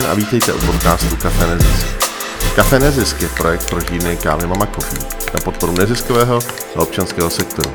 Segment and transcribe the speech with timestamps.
[0.00, 1.86] den a vítejte u podcastu Café Nezisk.
[2.54, 6.38] Café Nezisk je projekt pro žírny kávy Mama Coffee na podporu neziskového
[6.76, 7.70] a občanského sektoru.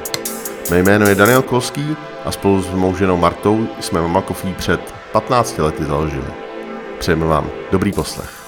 [0.72, 1.96] Mé jméno je Daniel Kolský
[2.26, 6.34] a spolu s mou ženou Martou jsme Mama Coffee před 15 lety založili.
[7.00, 8.41] Přejeme vám dobrý poslech.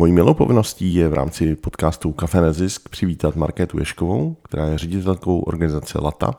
[0.00, 5.40] Mojí milou povinností je v rámci podcastu Café Nezisk přivítat Markétu Ješkovou, která je ředitelkou
[5.40, 6.34] organizace LATA.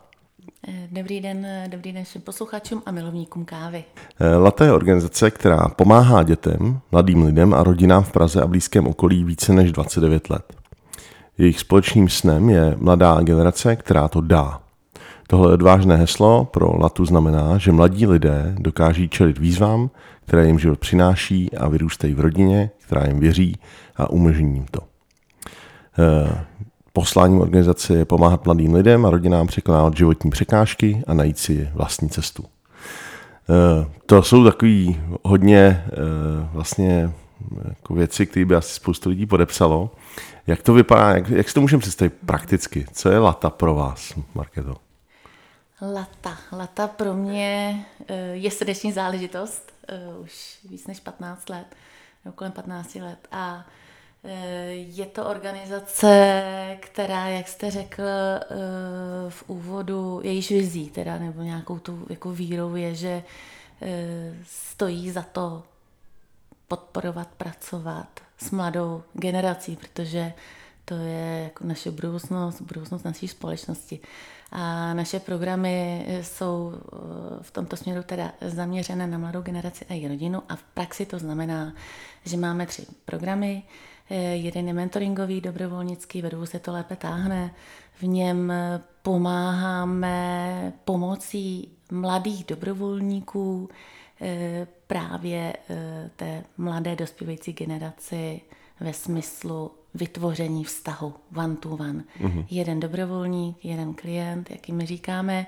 [0.92, 3.84] Dobrý den, dobrý den všem posluchačům a milovníkům kávy.
[4.38, 9.24] LATA je organizace, která pomáhá dětem, mladým lidem a rodinám v Praze a blízkém okolí
[9.24, 10.54] více než 29 let.
[11.38, 14.62] Jejich společným snem je mladá generace, která to dá.
[15.32, 19.90] Tohle odvážné heslo pro Latu znamená, že mladí lidé dokáží čelit výzvám,
[20.26, 23.58] které jim život přináší a vyrůstají v rodině, která jim věří
[23.96, 24.80] a umožní jim to.
[26.00, 26.46] Eh,
[26.94, 32.10] posláním organizace je pomáhat mladým lidem a rodinám překonávat životní překážky a najít si vlastní
[32.10, 32.44] cestu.
[33.50, 34.86] Eh, to jsou takové
[35.24, 35.92] hodně eh,
[36.54, 37.12] vlastně
[37.68, 39.92] jako věci, které by asi spoustu lidí podepsalo.
[40.48, 42.86] Jak to vypadá, jak, jak si to můžeme představit prakticky?
[42.94, 44.91] Co je lata pro vás, Marketo?
[45.82, 46.38] Lata.
[46.52, 47.86] Lata pro mě
[48.34, 49.72] je srdeční záležitost
[50.22, 51.66] už víc než 15 let
[52.36, 53.28] kolem 15 let.
[53.32, 53.66] A
[54.24, 54.36] e,
[54.74, 58.04] je to organizace, která, jak jste řekl
[59.30, 63.24] v úvodu, jejíž vizí, teda, nebo nějakou tu jako vírou je, že
[64.44, 65.64] stojí za to
[66.68, 70.34] podporovat, pracovat s mladou generací, protože
[70.86, 74.00] to je jako naše budoucnost, budoucnost naší společnosti.
[74.52, 76.74] A naše programy jsou
[77.42, 81.20] v tomto směru teda zaměřené na mladou generaci a její rodinu a v praxi to
[81.20, 81.74] znamená,
[82.26, 83.64] že máme tři programy.
[84.34, 87.54] Jeden je mentoringový, dobrovolnický, vedou se to lépe táhne.
[88.00, 88.54] V něm
[89.02, 93.70] pomáháme pomocí mladých dobrovolníků
[94.88, 95.54] právě
[96.16, 98.42] té mladé dospívající generaci
[98.80, 102.04] ve smyslu vytvoření vztahu one to one.
[102.20, 102.46] Mm-hmm.
[102.50, 105.46] Jeden dobrovolník, jeden klient, jak jim říkáme,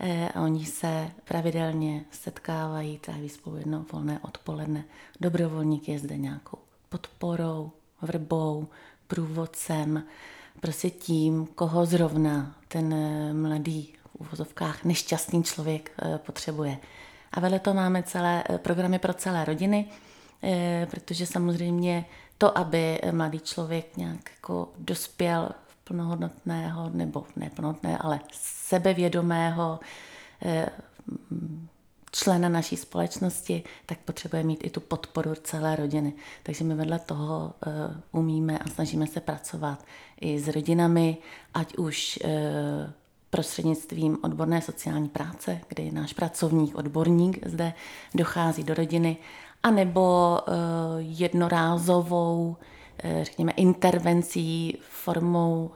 [0.00, 4.84] eh, a oni se pravidelně setkávají, tráví spolu jedno volné odpoledne.
[5.20, 7.70] Dobrovolník je zde nějakou podporou,
[8.02, 8.68] vrbou,
[9.06, 10.02] průvodcem,
[10.60, 16.78] prostě tím, koho zrovna ten eh, mladý v uvozovkách nešťastný člověk eh, potřebuje.
[17.32, 19.86] A vedle to máme celé programy pro celé rodiny,
[20.90, 22.04] protože samozřejmě
[22.38, 29.80] to, aby mladý člověk nějak jako dospěl v plnohodnotného, nebo ne plnohodnotné, ale sebevědomého
[30.44, 30.68] eh,
[32.12, 36.12] člena naší společnosti, tak potřebuje mít i tu podporu celé rodiny.
[36.42, 37.72] Takže my vedle toho uh,
[38.20, 39.84] umíme a snažíme se pracovat
[40.20, 41.16] i s rodinami,
[41.54, 42.30] ať už uh,
[43.30, 47.72] prostřednictvím odborné sociální práce, kdy náš pracovník, odborník zde
[48.14, 49.16] dochází do rodiny
[49.62, 50.54] anebo uh,
[50.98, 52.56] jednorázovou
[53.04, 55.70] uh, řekněme, intervencí formou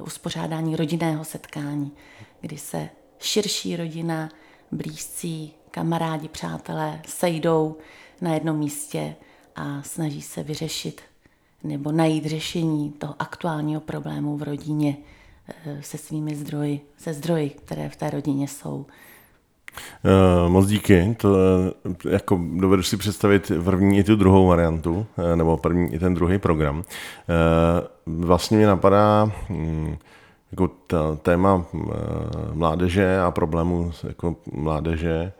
[0.00, 1.92] uspořádání rodinného setkání,
[2.40, 2.88] kdy se
[3.18, 4.28] širší rodina,
[4.72, 7.76] blízcí, kamarádi, přátelé sejdou
[8.20, 9.16] na jednom místě
[9.56, 11.00] a snaží se vyřešit
[11.62, 14.96] nebo najít řešení toho aktuálního problému v rodině
[15.48, 18.86] eh, se svými zdroji, se zdroji, které v té rodině jsou.
[20.44, 21.16] Uh, moc díky.
[21.18, 25.98] To, uh, jako dovedu si představit první i tu druhou variantu, uh, nebo první i
[25.98, 26.76] ten druhý program.
[26.78, 26.84] Uh,
[28.24, 29.98] vlastně mě napadá um,
[30.50, 31.82] jako ta, téma uh,
[32.52, 35.32] mládeže a problémů jako mládeže,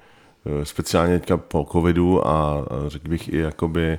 [0.62, 3.98] speciálně teďka po covidu a řekl bych i jakoby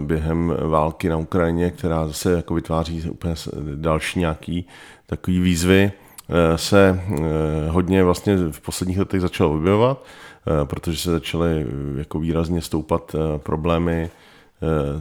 [0.00, 3.34] během války na Ukrajině, která zase jako vytváří úplně
[3.74, 4.66] další nějaký
[5.06, 6.07] takový výzvy, Eh,
[6.56, 10.04] se eh, hodně vlastně v posledních letech začalo objevovat,
[10.46, 11.66] eh, protože se začaly
[11.96, 14.10] jako výrazně stoupat problémy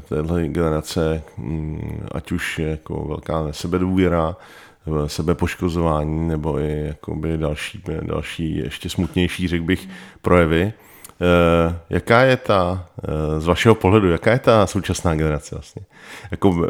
[0.09, 4.35] téhle generace, mm, ať už jako velká sebedůvěra,
[5.07, 6.95] sebepoškozování nebo i
[7.37, 9.89] další, další ještě smutnější, řekl bych,
[10.21, 10.73] projevy.
[11.89, 12.85] Jaká je ta,
[13.37, 15.81] z vašeho pohledu, jaká je ta současná generace vlastně?
[16.31, 16.67] Jako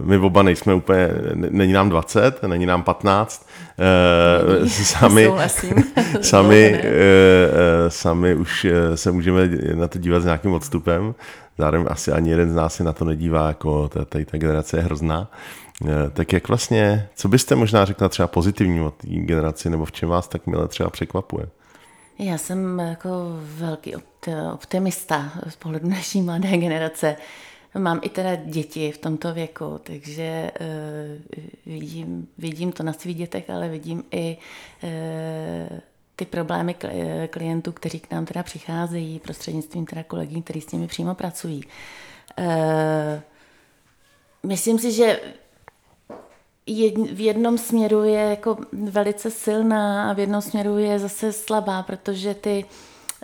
[0.00, 3.48] my oba nejsme úplně, není nám 20, není nám 15,
[4.66, 5.30] sami,
[6.20, 6.82] sami,
[7.88, 11.14] sami už se můžeme na to dívat s nějakým odstupem,
[11.58, 14.82] zároveň asi ani jeden z nás se na to nedívá, jako tady ta generace je
[14.82, 15.30] hrozná.
[15.84, 19.92] Eh, tak jak vlastně, co byste možná řekla třeba pozitivní o té generaci, nebo v
[19.92, 21.46] čem vás tak milé třeba překvapuje?
[22.18, 23.08] Já jsem jako
[23.40, 23.94] velký
[24.52, 27.16] optimista z pohledu naší mladé generace.
[27.78, 33.50] Mám i teda děti v tomto věku, takže uh, vidím, vidím to na svých dětech,
[33.50, 34.36] ale vidím i
[34.82, 35.78] uh,
[36.16, 36.76] ty problémy
[37.30, 41.64] klientů, kteří k nám teda přicházejí prostřednictvím teda kolegů, kteří s nimi přímo pracují.
[42.38, 42.44] Uh,
[44.42, 45.20] myslím si, že
[47.12, 52.34] v jednom směru je jako velice silná a v jednom směru je zase slabá, protože
[52.34, 52.64] ty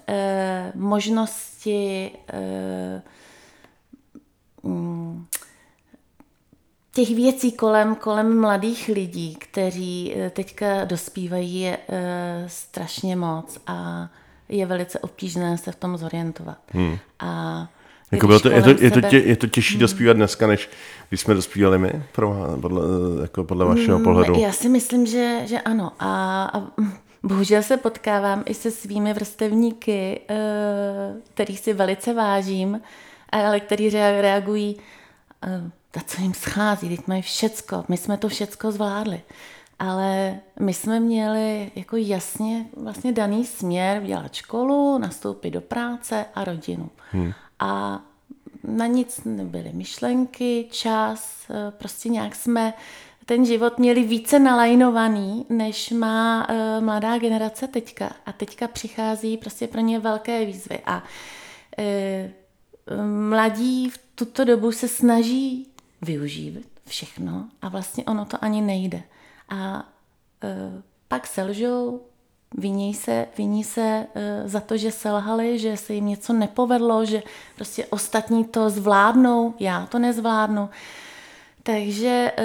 [0.08, 3.02] eh, možnosti eh,
[4.62, 5.26] mm,
[6.94, 14.08] těch věcí kolem, kolem mladých lidí, kteří eh, teďka dospívají, je eh, strašně moc a
[14.48, 16.58] je velice obtížné se v tom zorientovat.
[16.68, 16.98] Hmm.
[17.18, 17.68] A
[18.12, 19.80] jako bylo to, je, to, je, to tě, je to těžší hmm.
[19.80, 20.70] dospívat dneska, než
[21.08, 22.82] když jsme dospívali my, pro, podle,
[23.22, 24.34] jako podle vašeho hmm, pohledu?
[24.40, 25.92] Já si myslím, že, že ano.
[25.98, 26.62] A, a
[27.22, 30.36] bohužel se potkávám i se svými vrstevníky, eh,
[31.34, 32.80] kterých si velice vážím,
[33.32, 34.76] ale který reagují,
[35.46, 39.20] eh, ta co jim schází, teď mají všecko, my jsme to všecko zvládli.
[39.78, 46.44] Ale my jsme měli jako jasně vlastně daný směr, dělat školu, nastoupit do práce a
[46.44, 46.90] rodinu.
[47.12, 47.32] Hmm
[47.62, 48.00] a
[48.64, 52.74] na nic nebyly myšlenky, čas, eh, prostě nějak jsme
[53.26, 58.12] ten život měli více nalajnovaný, než má uh, mladá generace teďka.
[58.26, 60.78] A teďka přichází prostě pro ně velké výzvy.
[60.86, 61.02] A
[61.78, 65.66] uh, mladí v tuto dobu se snaží
[66.02, 69.02] využít všechno a vlastně ono to ani nejde.
[69.48, 69.88] A
[70.44, 72.00] uh, pak selžou,
[72.54, 77.22] Viní se, viní se uh, za to, že selhali, že se jim něco nepovedlo, že
[77.56, 80.70] prostě ostatní to zvládnou, já to nezvládnu.
[81.62, 82.44] Takže uh,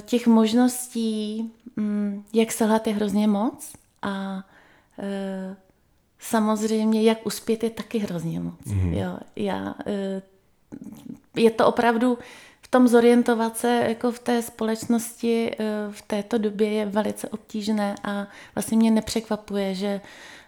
[0.00, 3.72] těch možností, um, jak selhat, je hrozně moc
[4.02, 4.44] a
[4.96, 5.56] uh,
[6.18, 8.60] samozřejmě, jak uspět, je taky hrozně moc.
[8.66, 8.92] Mm-hmm.
[8.92, 9.74] Jo, já,
[11.36, 12.18] je to opravdu
[12.68, 17.94] v tom zorientovat se jako v té společnosti eh, v této době je velice obtížné
[18.04, 20.00] a vlastně mě nepřekvapuje, že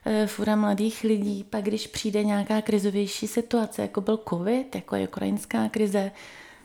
[0.05, 5.09] eh, fura mladých lidí, pak když přijde nějaká krizovější situace, jako byl covid, jako je
[5.09, 6.13] ukrajinská krize,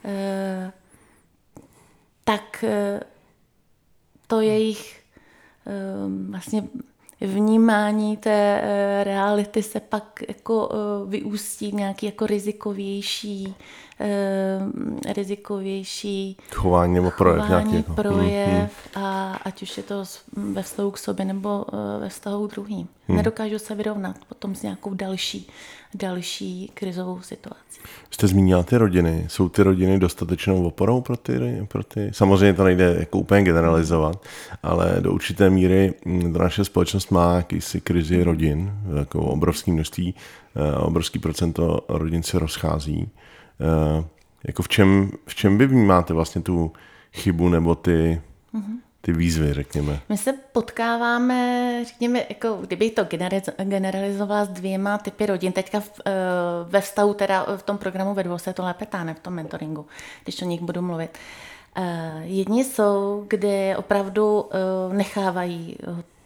[0.06, 0.72] eh,
[2.24, 2.66] tak
[4.28, 5.02] to jejich
[6.30, 6.64] vlastně
[7.22, 8.62] vnímání té
[9.04, 10.70] reality se pak jako
[11.08, 13.56] vyústí v nějaký jako rizikovější
[14.00, 17.42] eh, rizikovější chování nebo projev.
[17.42, 18.02] Chování, nějaký, jako.
[18.02, 19.06] projev hmm, hmm.
[19.06, 20.04] A ať už je to
[20.34, 22.88] ve vztahu k sobě nebo eh, ve vztahu k druhým.
[23.08, 23.18] Hmm.
[23.18, 25.48] Nedokážu se vyrovnat potom s nějakou další,
[25.94, 27.80] další krizovou situací.
[28.12, 29.26] Jste zmínila ty rodiny.
[29.30, 32.10] Jsou ty rodiny dostatečnou oporou pro ty, pro ty?
[32.14, 34.26] Samozřejmě to nejde jako úplně generalizovat,
[34.64, 40.16] ale do určité míry hm, do naše společnost má jakýsi krizi rodin, jako obrovské množství,
[40.56, 43.10] eh, obrovský procento rodin se rozchází.
[43.62, 44.06] Eh,
[44.44, 46.74] jako v čem, v čem vy vnímáte vlastně tu
[47.14, 48.22] chybu nebo ty,
[49.02, 50.00] ty výzvy, řekněme?
[50.10, 53.04] My se potkáváme, řekněme, jako kdybych to
[53.64, 55.52] generalizovala s dvěma typy rodin.
[55.52, 56.12] Teďka v, eh,
[56.64, 59.86] ve vztahu, teda v tom programu ve dvou se to lépe táhne, v tom mentoringu,
[60.24, 61.18] když o nich budu mluvit.
[61.78, 61.84] Uh,
[62.24, 64.46] jedni jsou, kde opravdu
[64.92, 65.78] nechávají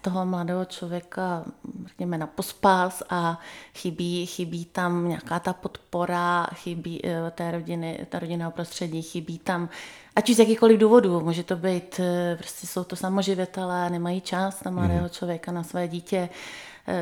[0.02, 1.46] toho mladého člověka,
[1.86, 3.40] řekněme, na pospas a
[3.76, 9.70] chybí, chybí tam nějaká ta podpora, chybí eh, té rodiny, ta rodinného prostředí, chybí tam,
[10.16, 14.64] ať už z jakýchkoliv důvodů, může to být, eh, prostě jsou to samoživitelé, nemají čas
[14.64, 15.10] na mladého mhm.
[15.10, 16.30] člověka, na své dítě,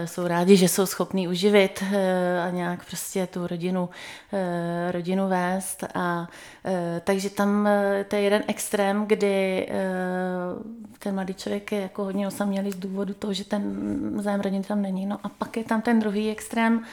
[0.06, 3.90] jsou rádi, že jsou schopní uživit eh, a nějak prostě tu rodinu,
[4.34, 5.84] eh, rodinu vést.
[5.96, 6.28] A,
[7.04, 7.70] takže tam
[8.08, 9.68] to je jeden extrém, kdy
[11.00, 13.92] ten mladý člověk je jako hodně osamělý z důvodu toho, že ten
[14.22, 15.06] zájem rodiny tam není.
[15.06, 16.84] No a pak je tam ten druhý extrém,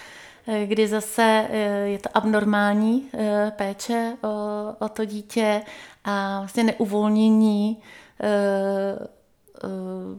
[0.66, 1.48] kdy zase
[1.84, 3.10] je to abnormální
[3.50, 4.28] péče o,
[4.78, 5.62] o to dítě
[6.04, 7.82] a vlastně neuvolnění
[8.20, 9.08] Eh,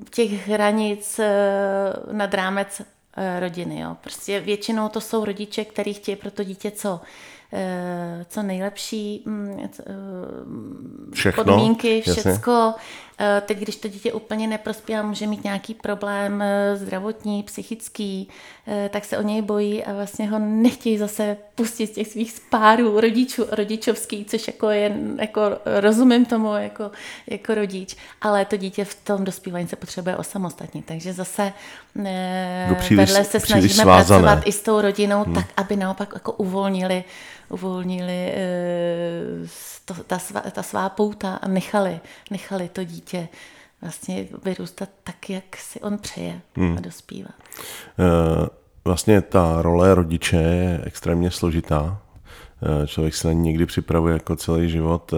[0.10, 2.82] těch hranic eh, nad rámec
[3.18, 3.80] eh, rodiny.
[3.80, 3.98] Jo.
[4.02, 7.02] Prostě většinou to jsou rodiče, kteří chtějí pro to dítě co?
[8.28, 9.70] co nejlepší mm,
[11.14, 12.14] Všechno, podmínky, jasně.
[12.14, 12.74] všecko.
[13.15, 18.30] Eh, teď, když to dítě úplně neprospívá, může mít nějaký problém eh, zdravotní, psychický,
[18.68, 22.32] eh, tak se o něj bojí a vlastně ho nechtějí zase pustit z těch svých
[22.32, 26.92] spárů rodičů, rodičovský, což jako je, jako rozumím tomu jako,
[27.28, 31.54] jako rodič, ale to dítě v tom dospívání se potřebuje osamostatnit, takže zase
[32.70, 35.36] no příliš, vedle se snažíme pracovat i s tou rodinou hmm.
[35.36, 37.04] tak, aby naopak jako uvolnili
[37.50, 38.34] uvolnili
[39.86, 42.00] to, ta, svá, ta svá pouta a nechali,
[42.32, 43.28] nechali to dítě
[43.82, 46.78] vlastně vyrůstat tak, jak si on přeje hmm.
[46.78, 47.34] a dospívat.
[48.00, 48.50] E,
[48.86, 52.02] vlastně ta role rodiče je extrémně složitá.
[52.84, 55.14] E, člověk se na ní někdy připravuje jako celý život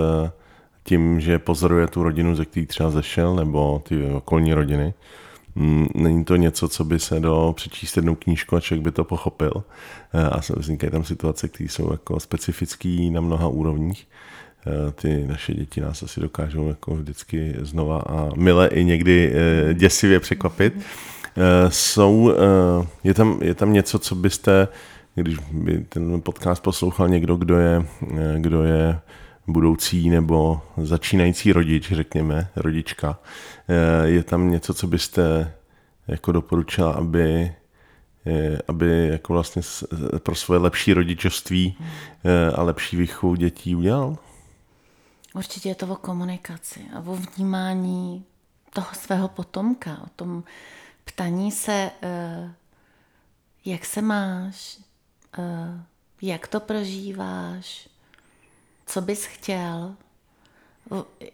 [0.88, 4.94] tím, že pozoruje tu rodinu, ze který třeba zešel, nebo ty okolní rodiny.
[5.96, 9.64] Není to něco, co by se do přečíst jednou knížku a člověk by to pochopil.
[10.32, 14.08] A vznikají tam situace, které jsou jako specifické na mnoha úrovních.
[14.68, 19.74] Eh, ty naše děti nás asi dokážou jako vždycky znova a mile i někdy eh,
[19.74, 20.74] děsivě překvapit.
[21.70, 22.34] Jsou,
[23.04, 24.68] je, tam, je tam něco, co byste,
[25.16, 27.86] když by ten podcast poslouchal někdo, kdo je,
[28.38, 29.00] kdo je
[29.48, 33.20] budoucí nebo začínající rodič, řekněme, rodička,
[34.04, 35.54] je tam něco, co byste
[36.08, 37.56] jako doporučila, aby
[38.68, 39.62] aby jako vlastně
[40.20, 41.78] pro svoje lepší rodičovství
[42.56, 44.18] a lepší výchovu dětí udělal?
[45.38, 48.26] Určitě je to o komunikaci a o vnímání
[48.74, 50.44] toho svého potomka, o tom
[51.04, 52.54] ptaní se, eh,
[53.66, 54.78] jak se máš,
[55.40, 55.84] eh,
[56.22, 57.90] jak to prožíváš,
[58.88, 59.96] co bys chtěl.
[61.22, 61.28] Eh,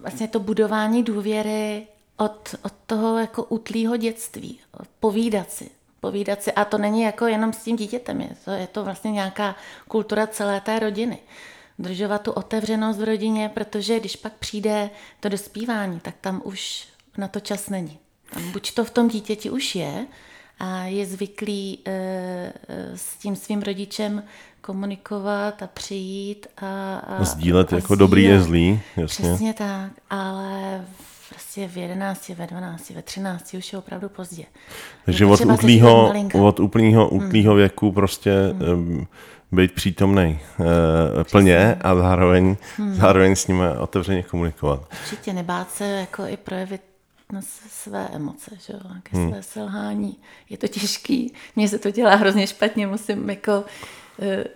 [0.00, 4.60] vlastně to budování důvěry od, od toho jako útlýho dětství,
[5.00, 6.52] povídat si, povídat si.
[6.52, 9.56] A to není jako jenom s tím dítětem, je to, je to vlastně nějaká
[9.88, 11.18] kultura celé té rodiny
[11.80, 14.90] udržovat tu otevřenost v rodině, protože když pak přijde
[15.20, 16.88] to dospívání, tak tam už
[17.18, 17.98] na to čas není.
[18.34, 20.06] Tam buď to v tom dítěti už je
[20.58, 22.52] a je zvyklý e,
[22.94, 24.24] s tím svým rodičem
[24.70, 27.98] komunikovat a přijít a, a sdílet a jako sdílet.
[27.98, 28.80] dobrý je zlý.
[28.96, 29.28] Jasně.
[29.28, 30.84] Přesně tak, ale
[31.28, 34.44] prostě v 11, ve 12, ve 13 už je opravdu pozdě.
[35.04, 36.12] Takže od úplného,
[36.42, 37.58] od úplného, úplného hmm.
[37.58, 39.06] věku prostě hmm
[39.52, 40.66] být přítomný uh,
[41.30, 42.94] plně a zároveň, hmm.
[42.94, 44.80] zároveň s nimi otevřeně komunikovat.
[45.02, 46.80] Určitě nebát se jako i projevit
[47.32, 49.30] na své emoce, že jo, ke hmm.
[49.30, 50.16] své selhání.
[50.50, 54.09] Je to těžký, mně se to dělá hrozně špatně, musím jako eh,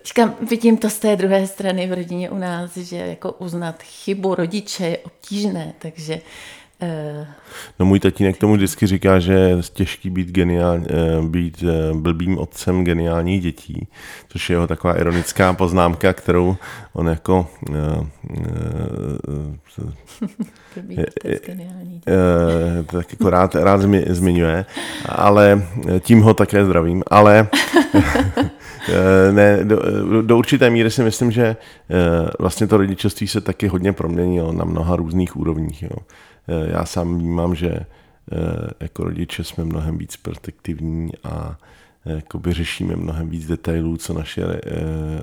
[0.05, 4.35] Říkám, vidím to z té druhé strany v rodině u nás, že jako uznat chybu
[4.35, 6.21] rodiče je obtížné, takže
[7.79, 12.37] No můj tatínek tomu vždycky říká, že je těžký být, geniál, eh, být eh, blbým
[12.37, 13.87] otcem geniálních dětí,
[14.27, 16.55] což je jeho taková ironická poznámka, kterou
[16.93, 18.05] on jako eh,
[22.91, 24.65] tak jako rád, rád zmiňuje,
[25.05, 25.67] ale
[25.99, 27.47] tím ho také zdravím, ale
[29.31, 29.81] ne, do,
[30.21, 31.55] do určité míry si myslím, že
[32.39, 35.83] vlastně to rodičovství se taky hodně proměnilo na mnoha různých úrovních.
[35.83, 35.97] Jo.
[36.47, 37.85] Eh, já sám vnímám, že eh,
[38.79, 41.57] jako rodiče jsme mnohem víc protektivní a
[42.05, 44.61] eh, jakoby řešíme mnohem víc detailů, co naše,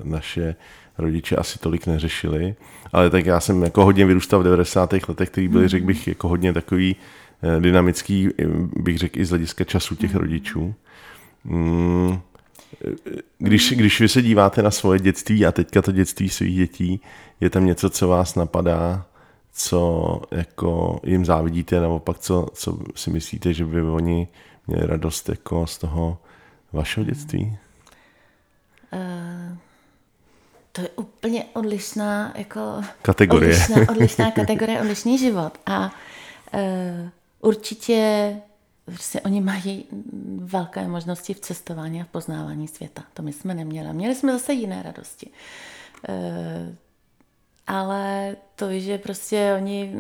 [0.05, 0.55] naše
[0.99, 2.55] rodiče asi tolik neřešili.
[2.93, 4.93] Ale tak já jsem jako hodně vyrůstal v 90.
[5.09, 6.97] letech, který byly, řekl bych, jako hodně takový
[7.61, 8.29] dynamický,
[8.77, 10.75] bych řekl i z hlediska času těch rodičů.
[11.45, 12.21] Mm,
[13.39, 17.01] když, když vy se díváte na svoje dětství a teďka to dětství svých dětí,
[17.41, 19.07] je tam něco, co vás napadá,
[19.53, 24.29] co jako jim závidíte, nebo pak co, co si myslíte, že by oni
[24.67, 26.19] měli radost jako z toho
[26.73, 27.59] vašeho dětství?
[28.93, 29.57] Uh,
[30.73, 33.55] to je úplně odlišná jako kategorie.
[33.55, 35.59] Odlišná, odlišná kategorie, odlišný život.
[35.67, 35.93] A
[36.55, 36.61] uh,
[37.41, 38.37] určitě
[38.85, 39.85] prostě oni mají
[40.39, 43.03] velké možnosti v cestování a v poznávání světa.
[43.15, 43.93] To my jsme neměli.
[43.93, 45.31] Měli jsme zase jiné radosti.
[46.09, 46.75] Uh,
[47.67, 49.93] ale to, že prostě oni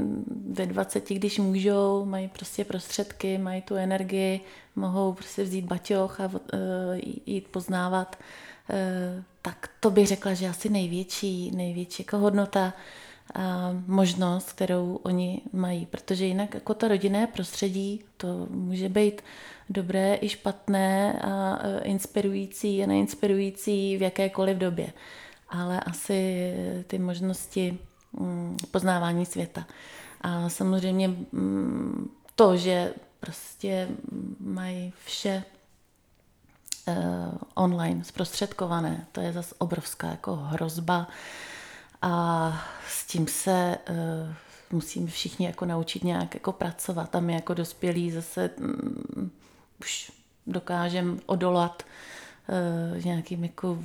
[0.50, 4.40] ve 20, když můžou, mají prostě prostředky, mají tu energii,
[4.76, 6.40] mohou prostě vzít baťoch a uh,
[7.26, 8.18] jít poznávat,
[8.70, 12.72] uh, tak to bych řekla, že asi největší, největší jako hodnota
[13.34, 19.22] a možnost, kterou oni mají, protože jinak jako to rodinné prostředí, to může být
[19.70, 24.92] dobré i špatné a e, inspirující a neinspirující v jakékoliv době
[25.52, 26.52] ale asi
[26.86, 27.78] ty možnosti
[28.12, 29.66] mm, poznávání světa.
[30.20, 33.88] A samozřejmě mm, to, že prostě
[34.40, 35.44] mají vše
[37.54, 39.06] online zprostředkované.
[39.12, 41.08] To je zase obrovská jako hrozba
[42.02, 42.52] a
[42.88, 43.96] s tím se uh,
[44.70, 49.30] musíme všichni jako naučit nějak jako pracovat a my jako dospělí zase um,
[49.80, 50.12] už
[50.46, 51.82] dokážeme odolat
[52.96, 53.78] uh, nějakým jako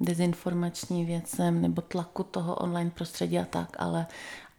[0.00, 4.06] dezinformační věcem nebo tlaku toho online prostředí a tak, ale,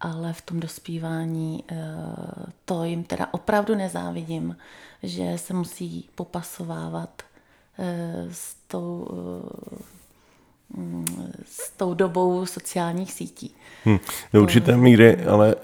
[0.00, 1.78] ale v tom dospívání uh,
[2.64, 4.56] to jim teda opravdu nezávidím,
[5.02, 7.22] že se musí popasovávat
[7.78, 7.84] uh,
[8.32, 9.78] s tou uh,
[11.44, 13.54] s tou dobou sociálních sítí.
[13.84, 13.98] Hmm.
[14.32, 15.54] Do určité míry, ale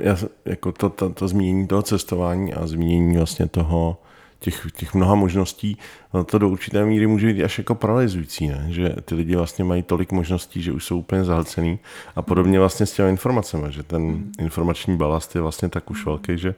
[0.00, 3.96] já, jako to, to, to zmínění toho cestování a zmínění vlastně toho,
[4.42, 5.78] těch, těch mnoha možností,
[6.14, 8.66] no to do určité míry může být až jako paralyzující, ne?
[8.68, 11.78] že ty lidi vlastně mají tolik možností, že už jsou úplně zahlcený
[12.16, 14.32] a podobně vlastně s těmi informacemi, že ten hmm.
[14.38, 16.54] informační balast je vlastně tak už velký, že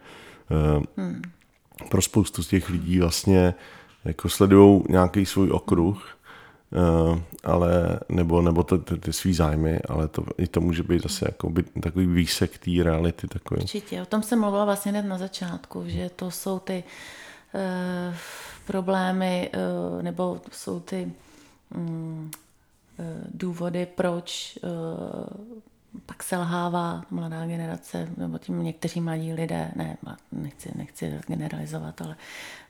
[0.77, 1.23] uh, hmm.
[1.91, 3.55] pro spoustu z těch lidí vlastně
[4.05, 6.11] jako sledují nějaký svůj okruh
[7.09, 11.03] Uh, ale, nebo, nebo to, ty, ty svý zájmy, ale to, i to může být
[11.03, 13.29] zase jako by, takový výsek té reality.
[13.29, 13.61] Takový.
[13.61, 16.91] Určitě, o tom jsem mluvila vlastně hned na začátku, že to jsou ty uh,
[18.67, 21.13] problémy, uh, nebo jsou ty
[21.75, 22.31] um,
[22.99, 24.59] uh, důvody, proč
[26.07, 29.97] pak selhává mladá generace, nebo tím někteří mladí lidé, ne,
[30.33, 32.17] nechci, nechci generalizovat, ale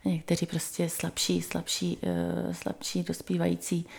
[0.05, 3.91] někteří prostě slabší, slabší, eh, slabší dospívající eh,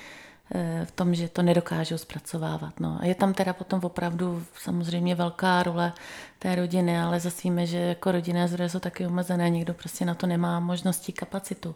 [0.84, 2.80] v tom, že to nedokážou zpracovávat.
[2.80, 2.98] No.
[3.00, 5.92] A je tam teda potom opravdu samozřejmě velká role
[6.38, 10.14] té rodiny, ale zase víme, že jako rodinné zdroje jsou taky omezené, někdo prostě na
[10.14, 11.74] to nemá možnosti, kapacitu.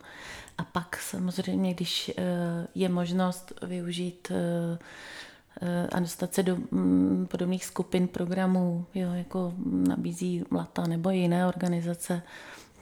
[0.59, 2.23] A pak samozřejmě, když eh,
[2.75, 4.33] je možnost využít
[5.93, 12.23] a dostat se do mm, podobných skupin programů, jo, jako nabízí Lata nebo jiné organizace,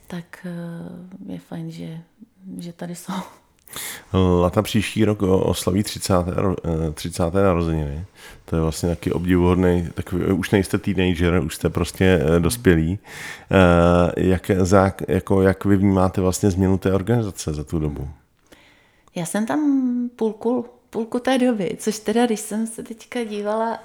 [0.07, 2.01] tak eh, je fajn, že,
[2.59, 3.13] že tady jsou.
[4.41, 6.15] Lata příští rok oslaví 30.
[6.95, 7.23] 30.
[7.35, 8.05] Eh, narozeniny.
[8.45, 12.99] To je vlastně taky obdivuhodný, takový, už nejste teenager, už jste prostě eh, dospělí.
[14.17, 14.51] Jak,
[15.09, 18.09] jako, jak vy vnímáte vlastně změnu té organizace za tu dobu?
[19.15, 19.61] Já jsem tam
[20.17, 23.79] půlku půlku té doby, což teda, když jsem se teďka dívala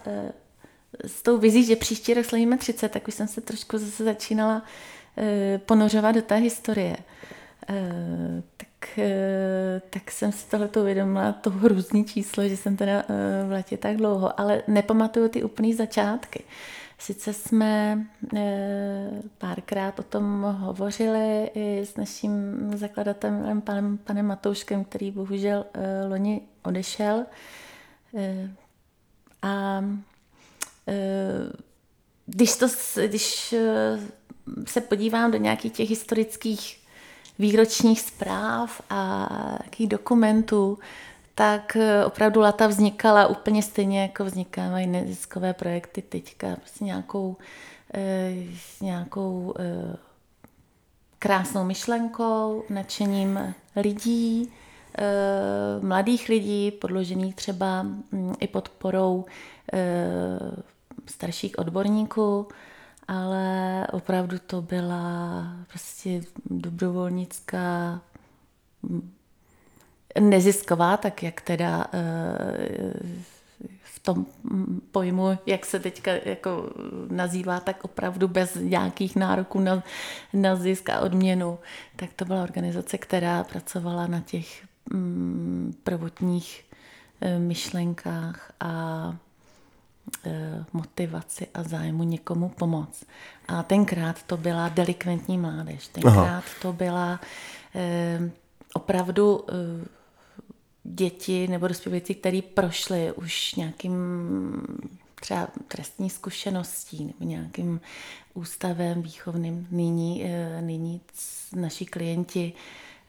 [1.06, 4.62] s tou vizí, že příští rok slavíme 30, tak už jsem se trošku zase začínala
[5.66, 6.98] ponořovat do té historie.
[8.58, 8.68] Tak,
[9.90, 13.98] tak jsem si tohleto uvědomila, to hrůzný číslo, že jsem teda uh, v letě tak
[13.98, 16.44] dlouho, ale nepamatuju ty úplný začátky.
[16.98, 18.06] Sice jsme
[19.38, 22.32] párkrát o tom hovořili i s naším
[22.76, 25.66] zakladatelem panem, panem Matouškem, který bohužel
[26.10, 27.26] loni odešel.
[28.16, 28.50] Eh,
[29.42, 29.84] a
[30.88, 31.52] eh,
[32.26, 32.68] když, to,
[33.08, 34.00] když eh,
[34.66, 36.83] se podívám do nějakých těch historických
[37.40, 39.30] výročních zpráv a
[39.62, 40.80] nějakých dokumentů,
[41.36, 46.56] tak opravdu lata vznikala úplně stejně, jako vznikávají neziskové projekty teďka.
[46.56, 47.38] Prostě nějakou,
[48.82, 49.54] nějakou
[51.20, 54.52] krásnou myšlenkou, nadšením lidí,
[54.98, 59.26] Eh, mladých lidí, podložených třeba mm, i podporou
[59.74, 60.40] eh,
[61.06, 62.48] starších odborníků,
[63.08, 68.02] ale opravdu to byla prostě dobrovolnická
[68.84, 69.12] mm,
[70.20, 72.94] nezisková, tak jak teda eh,
[73.84, 74.26] v tom
[74.92, 76.70] pojmu, jak se teďka jako
[77.10, 79.84] nazývá, tak opravdu bez nějakých nároků na,
[80.34, 81.60] na zisk a odměnu,
[81.96, 86.66] tak to byla organizace, která pracovala na těch Mm, prvotních
[87.22, 89.16] eh, myšlenkách a
[90.74, 93.06] motivaci a zájmu někomu pomoct.
[93.48, 95.88] A tenkrát to byla delikventní mládež.
[95.88, 96.44] Tenkrát Aha.
[96.62, 97.20] to byla
[97.76, 98.32] eh,
[98.74, 99.46] opravdu
[100.84, 103.94] děti nebo dospělíci, kteří prošli už nějakým
[105.16, 107.82] třeba trestní zkušeností nebo nějakým
[108.34, 109.68] ústavem výchovným.
[109.72, 110.26] Nyní,
[110.62, 111.02] nyní
[111.56, 112.54] naši klienti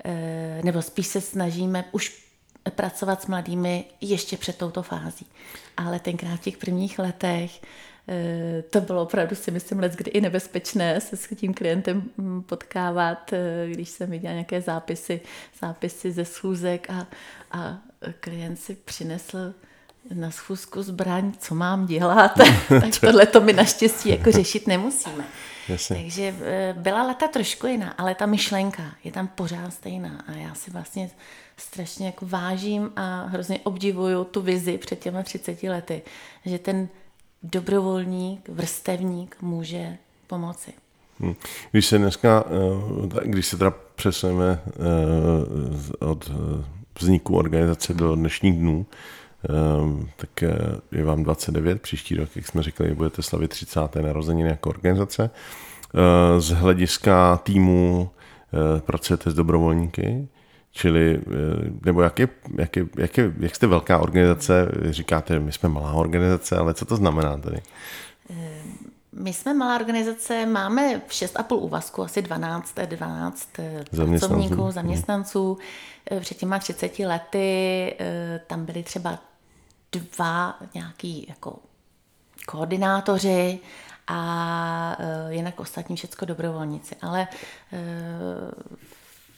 [0.05, 2.24] Eh, nebo spíš se snažíme už
[2.71, 5.27] pracovat s mladými ještě před touto fází.
[5.77, 7.63] Ale tenkrát v těch prvních letech
[8.09, 12.43] eh, to bylo opravdu si myslím let, kdy i nebezpečné se s tím klientem mm,
[12.43, 15.21] potkávat, eh, když jsem viděla nějaké zápisy,
[15.61, 17.07] zápisy ze schůzek a,
[17.51, 17.79] a
[18.21, 19.55] klient si přinesl
[20.15, 22.33] na schůzku zbraň, co mám dělat,
[22.69, 25.25] tak tohle to my naštěstí jako řešit nemusíme.
[25.69, 25.97] Jasně.
[25.97, 30.55] Takže eh, byla leta trošku jiná, ale ta myšlenka je tam pořád stejná a já
[30.55, 31.11] si vlastně
[31.57, 36.03] strašně jako vážím a hrozně obdivuju tu vizi před těma 30 lety,
[36.45, 36.89] že ten
[37.43, 40.73] dobrovolník, vrstevník může pomoci.
[41.21, 41.35] Hm.
[41.71, 42.45] Když se dneska,
[43.23, 44.61] když se teda přesuneme
[46.01, 46.33] od
[47.01, 48.87] vzniku organizace do dnešních dnů,
[50.17, 50.43] tak
[50.93, 53.81] je vám 29, příští rok, jak jsme řekli, budete slavit 30.
[54.01, 55.31] narozeniny jako organizace.
[56.39, 58.11] Z hlediska týmu
[58.87, 60.29] pracujete s dobrovolníky,
[60.77, 65.53] Čili, eh, nebo jak, je, jak, je, jak, je, jak jste velká organizace, říkáte, my
[65.53, 67.63] jsme malá organizace, ale co to znamená tady?
[68.31, 68.63] Eh,
[69.13, 74.73] my jsme malá organizace, máme 6,5 úvazku, asi 12, 12 eh, pracovníků, hmm.
[74.73, 75.59] zaměstnanců.
[76.21, 77.97] Před těma 30 lety
[78.47, 79.19] tam byly třeba
[79.93, 81.59] dva nějaký jako
[82.47, 83.59] koordinátoři
[84.07, 84.97] a
[85.29, 86.97] jinak ostatní všecko dobrovolníci.
[87.03, 87.27] Ale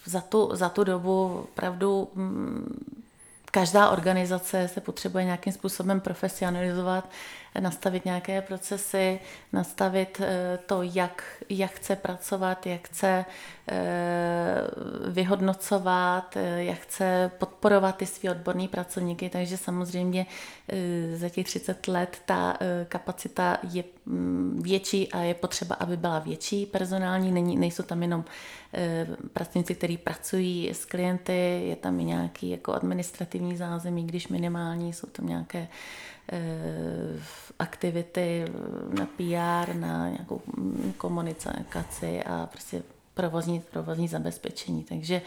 [0.06, 2.96] za tu, za tu dobu opravdu mm,
[3.50, 7.10] každá organizace se potřebuje nějakým způsobem profesionalizovat,
[7.60, 9.20] nastavit nějaké procesy,
[9.52, 13.24] nastavit eh, to, jak, jak chce pracovat, jak chce
[13.68, 14.62] eh,
[15.08, 19.28] vyhodnocovat, eh, jak chce podporovat ty své odborné pracovníky.
[19.28, 20.26] Takže samozřejmě
[21.14, 26.66] za těch 30 let ta kapacita je mm, větší a je potřeba, aby byla větší
[26.66, 27.32] personální.
[27.32, 28.24] Není, nejsou tam jenom
[29.32, 35.06] pracovníci, kteří pracují s klienty, je tam i nějaký jako administrativní zázemí, když minimální, jsou
[35.06, 35.68] tam nějaké
[37.58, 38.44] aktivity
[38.98, 40.40] na PR, na nějakou
[40.96, 42.82] komunikaci a prostě
[43.16, 44.84] provozní, provozní zabezpečení.
[44.84, 45.22] Takže,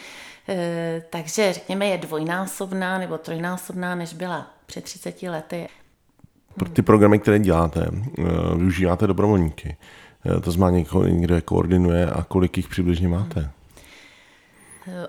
[0.49, 5.67] eh, takže řekněme je dvojnásobná nebo trojnásobná, než byla před 30 lety.
[6.55, 8.23] Pro ty programy, které děláte, eh,
[8.55, 9.77] využíváte dobrovolníky.
[10.25, 13.51] Eh, to znamená, někdo je koordinuje a kolik jich přibližně máte?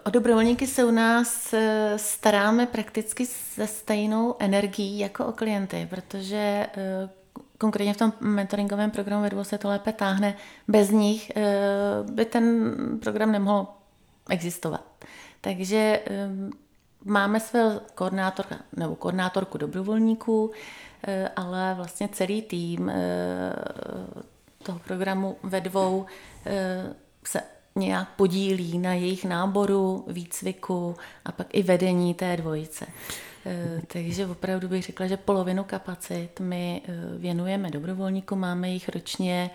[0.05, 6.37] O dobrovolníky se u nás eh, staráme prakticky se stejnou energií jako o klienty, protože
[6.77, 7.09] eh,
[7.59, 10.35] konkrétně v tom mentoringovém programu Vedvo se to lépe táhne.
[10.69, 11.43] Bez nich eh,
[12.13, 13.67] by ten program nemohl
[14.31, 14.85] existovat.
[15.41, 16.01] Takže
[17.05, 20.51] máme své koordinátorka nebo koordinátorku dobrovolníků,
[21.37, 22.93] ale vlastně celý tým
[24.63, 26.07] toho programu ve dvou
[27.25, 27.43] se
[27.75, 32.87] nějak podílí na jejich náboru, výcviku a pak i vedení té dvojice.
[33.47, 39.51] E, takže opravdu bych řekla, že polovinu kapacit my e, věnujeme dobrovolníkům, máme jich ročně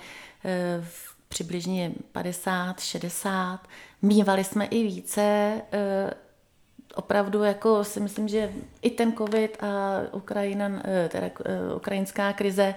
[0.45, 0.85] e,
[1.29, 3.67] přibližně 50, 60.
[4.01, 5.61] Mývali jsme i více,
[6.95, 8.51] opravdu jako si myslím, že
[8.81, 11.29] i ten covid a Ukrajina, teda
[11.75, 12.75] ukrajinská krize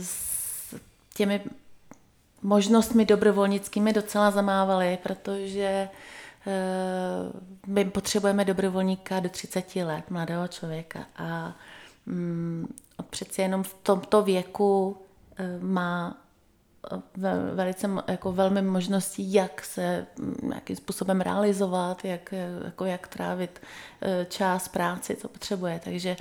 [0.00, 0.74] s
[1.14, 1.40] těmi
[2.46, 5.88] možnostmi dobrovolnickými docela zamávali, protože
[6.46, 6.52] eh,
[7.66, 11.06] my potřebujeme dobrovolníka do 30 let, mladého člověka.
[11.16, 11.56] A
[12.06, 12.74] mm,
[13.10, 14.96] přeci jenom v tomto věku
[15.36, 16.16] eh, má
[17.54, 20.06] velice jako velmi možností, jak se
[20.54, 23.60] jakým způsobem realizovat, jak, jako jak trávit
[24.28, 25.80] čas práci, co potřebuje.
[25.84, 26.16] Takže,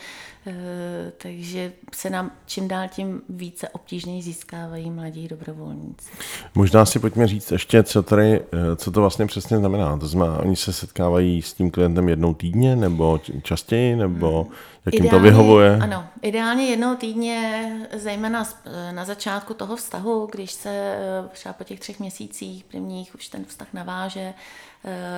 [1.17, 6.11] takže se nám čím dál tím více obtížněji získávají mladí dobrovolníci.
[6.55, 9.97] Možná si pojďme říct ještě, co, tady, e, co to vlastně přesně znamená.
[9.97, 14.53] To znamená, oni se setkávají s tím klientem jednou týdně, nebo častěji, nebo hmm
[14.85, 15.79] jak jim to vyhovuje?
[15.81, 18.43] Ano, ideálně jednou týdně, zejména
[18.91, 23.45] na začátku toho vztahu, když se eh, třeba po těch třech měsících prvních už ten
[23.45, 24.33] vztah naváže, eh,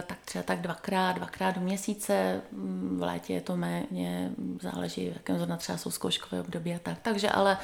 [0.08, 5.14] tak třeba tak dvakrát, dvakrát do měsíce, mm, v létě je to méně, záleží, v
[5.14, 6.98] jakém zrovna třeba jsou zkouškové období a tak.
[7.02, 7.58] Takže ale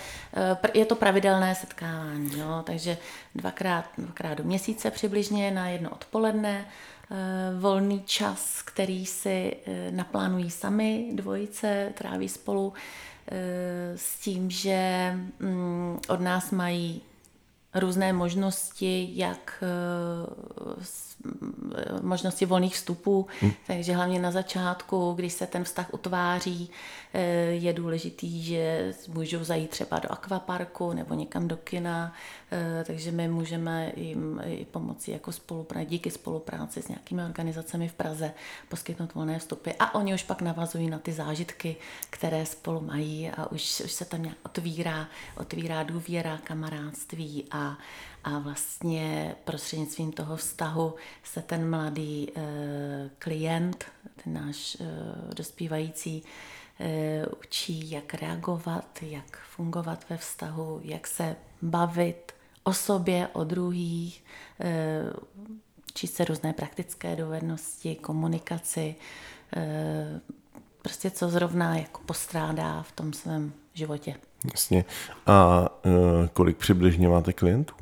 [0.64, 2.64] eh, je to pravidelné setkávání, jo?
[2.66, 2.98] takže
[3.36, 6.66] dvakrát, dvakrát do měsíce přibližně na jedno odpoledne,
[7.12, 12.74] Eh, volný čas, který si eh, naplánují sami, dvojice, tráví spolu
[13.28, 17.02] eh, s tím, že mm, od nás mají
[17.76, 19.64] různé možnosti, jak
[22.02, 23.52] možnosti volných vstupů, hmm.
[23.68, 26.70] takže hlavně na začátku, když se ten vztah utváří,
[27.52, 32.14] je důležitý, že můžou zajít třeba do akvaparku nebo někam do kina,
[32.54, 37.94] Eh, takže my můžeme jim i pomoci jako spolupráci, díky spolupráci s nějakými organizacemi v
[37.94, 38.34] Praze
[38.70, 39.70] poskytnout volné vstupy.
[39.80, 41.76] A oni už pak navazují na ty zážitky,
[42.10, 45.08] které spolu mají a už, už se tam nějak otvírá,
[45.38, 47.63] otvírá důvěra, kamarádství a,
[48.24, 52.42] a vlastně prostřednictvím toho vztahu se ten mladý e,
[53.20, 53.86] klient,
[54.24, 54.86] ten náš e,
[55.34, 56.24] dospívající,
[56.80, 64.24] e, učí, jak reagovat, jak fungovat ve vztahu, jak se bavit, o sobě, o druhých,
[64.60, 65.04] eh,
[65.94, 68.96] číst se různé praktické dovednosti, komunikaci,
[69.56, 70.22] eh,
[70.82, 74.16] prostě co zrovna jako postrádá v tom svém životě.
[74.52, 74.86] Jasně.
[75.28, 77.76] A eh, kolik přibližně máte klientů?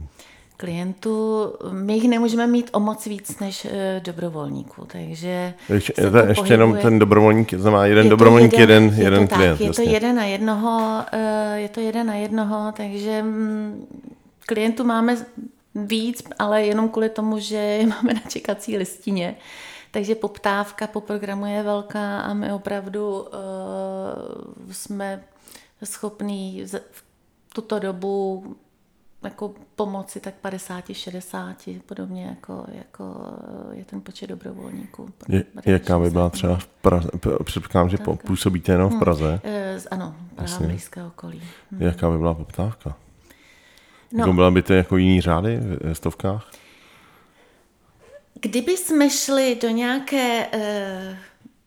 [0.62, 5.54] klientů, my jich nemůžeme mít o moc víc než eh, dobrovolníků, takže...
[5.70, 6.54] Ještě, to ještě pohybuje.
[6.54, 9.52] jenom ten dobrovolník, znamená jeden je dobrovolník, jeden, jeden, jeden to klient.
[9.52, 9.86] Tak, je jasně.
[9.86, 13.88] to jeden na jednoho, eh, je to jeden na jednoho, takže mm,
[14.46, 15.18] klientů máme
[15.76, 19.36] víc, ale jenom kvůli tomu, že máme na čekací listině.
[19.92, 23.28] Takže poptávka po programu je velká a my opravdu uh,
[24.72, 25.24] jsme
[25.84, 27.04] schopní v
[27.54, 28.46] tuto dobu
[29.24, 33.16] jako pomoci tak 50, 60, podobně jako, jako
[33.72, 35.10] je ten počet dobrovolníků.
[35.30, 37.10] Je, jaká by byla třeba v Praze,
[37.44, 39.42] předpokládám, že tak, působíte jenom v hm, Praze?
[39.44, 41.44] Hmm, ano, Praha blízké okolí.
[41.72, 41.82] Hmm.
[41.82, 42.96] Jaká by byla poptávka?
[44.14, 44.34] No.
[44.34, 46.52] Byla by to jako jiný řády v stovkách?
[48.42, 51.16] Kdyby jsme šli do nějaké uh,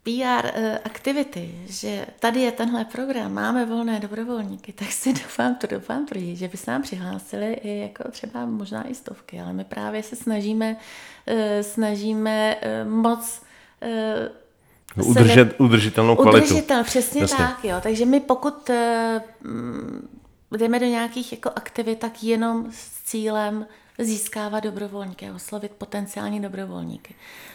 [0.04, 5.66] PR uh, aktivity, že tady je tenhle program, máme volné dobrovolníky, tak si doufám, to
[5.66, 9.64] doufám tvrdí, že by se nám přihlásili i jako třeba možná i stovky, ale my
[9.64, 13.42] právě se snažíme, uh, snažíme uh, moc
[13.82, 15.54] uh, Udržet, ne...
[15.58, 16.46] udržitelnou kvalitu.
[16.46, 17.38] Udržitel, přesně Jasně.
[17.38, 17.76] tak, jo.
[17.82, 23.66] Takže my pokud uh, jdeme do nějakých jako aktivit, tak jenom s cílem
[23.98, 27.14] získávat dobrovolníky, oslovit potenciální dobrovolníky.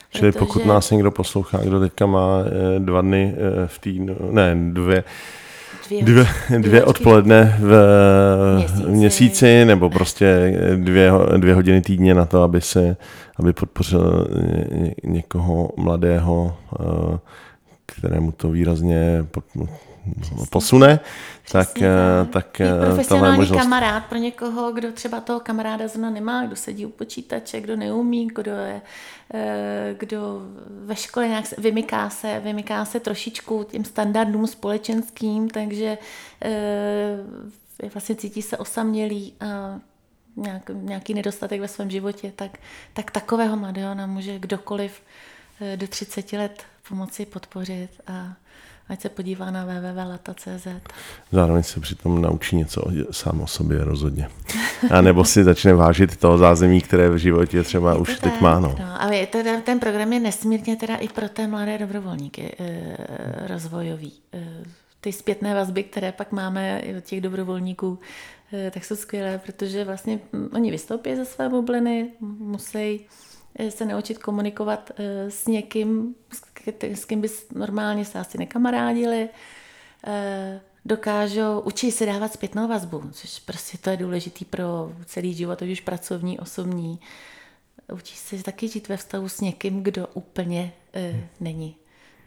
[0.09, 0.39] Čili Protože...
[0.39, 5.03] pokud nás někdo poslouchá, kdo teďka má eh, dva dny eh, v týdnu, ne, dvě,
[5.89, 6.27] dvě, dvě,
[6.59, 7.71] dvě odpoledne v
[8.57, 8.89] měsíci.
[8.89, 12.97] měsíci, nebo prostě dvě, dvě hodiny týdně na to, aby se,
[13.35, 14.27] aby podpořil
[15.03, 17.19] někoho mladého, eh,
[17.85, 19.25] kterému to výrazně
[20.49, 20.99] posune,
[21.51, 23.59] tak, tak, eh, tak eh, profesionální možnost.
[23.61, 28.27] kamarád pro někoho, kdo třeba toho kamaráda zrovna nemá, kdo sedí u počítače, kdo neumí,
[28.35, 28.81] kdo je,
[29.33, 30.41] eh, kdo
[30.85, 35.97] ve škole nějak vymyká se, vymyká se trošičku těm standardům společenským, takže
[37.93, 39.79] vlastně cítí se osamělý a
[40.35, 42.57] nějak, nějaký nedostatek ve svém životě, tak,
[42.93, 45.01] tak takového mladého nám může kdokoliv
[45.75, 48.33] do 30 let pomoci podpořit a
[48.89, 50.67] ať se podívá na www.lata.cz.
[51.31, 54.29] Zároveň se přitom naučí něco sám o sobě rozhodně.
[54.91, 58.59] A nebo si začne vážit toho zázemí, které v životě třeba už tak, teď má.
[58.59, 58.75] No.
[58.79, 62.95] No, a teda, ten program je nesmírně teda i pro té mladé dobrovolníky e,
[63.47, 64.13] rozvojový.
[64.33, 64.63] E,
[65.01, 67.99] ty zpětné vazby, které pak máme od těch dobrovolníků,
[68.53, 70.19] e, tak jsou skvělé, protože vlastně
[70.53, 73.05] oni vystoupí ze své bubliny, musí
[73.69, 74.91] se naučit komunikovat
[75.29, 76.41] s někým, s
[77.07, 79.29] kým bys normálně se asi nekamarádili,
[80.07, 85.61] eh, dokážou, učí se dávat zpětnou vazbu, což prostě to je důležitý pro celý život,
[85.61, 86.99] ať už pracovní, osobní.
[87.93, 90.71] Učí se taky žít ve vztahu s někým, kdo úplně
[91.11, 91.75] uh, není.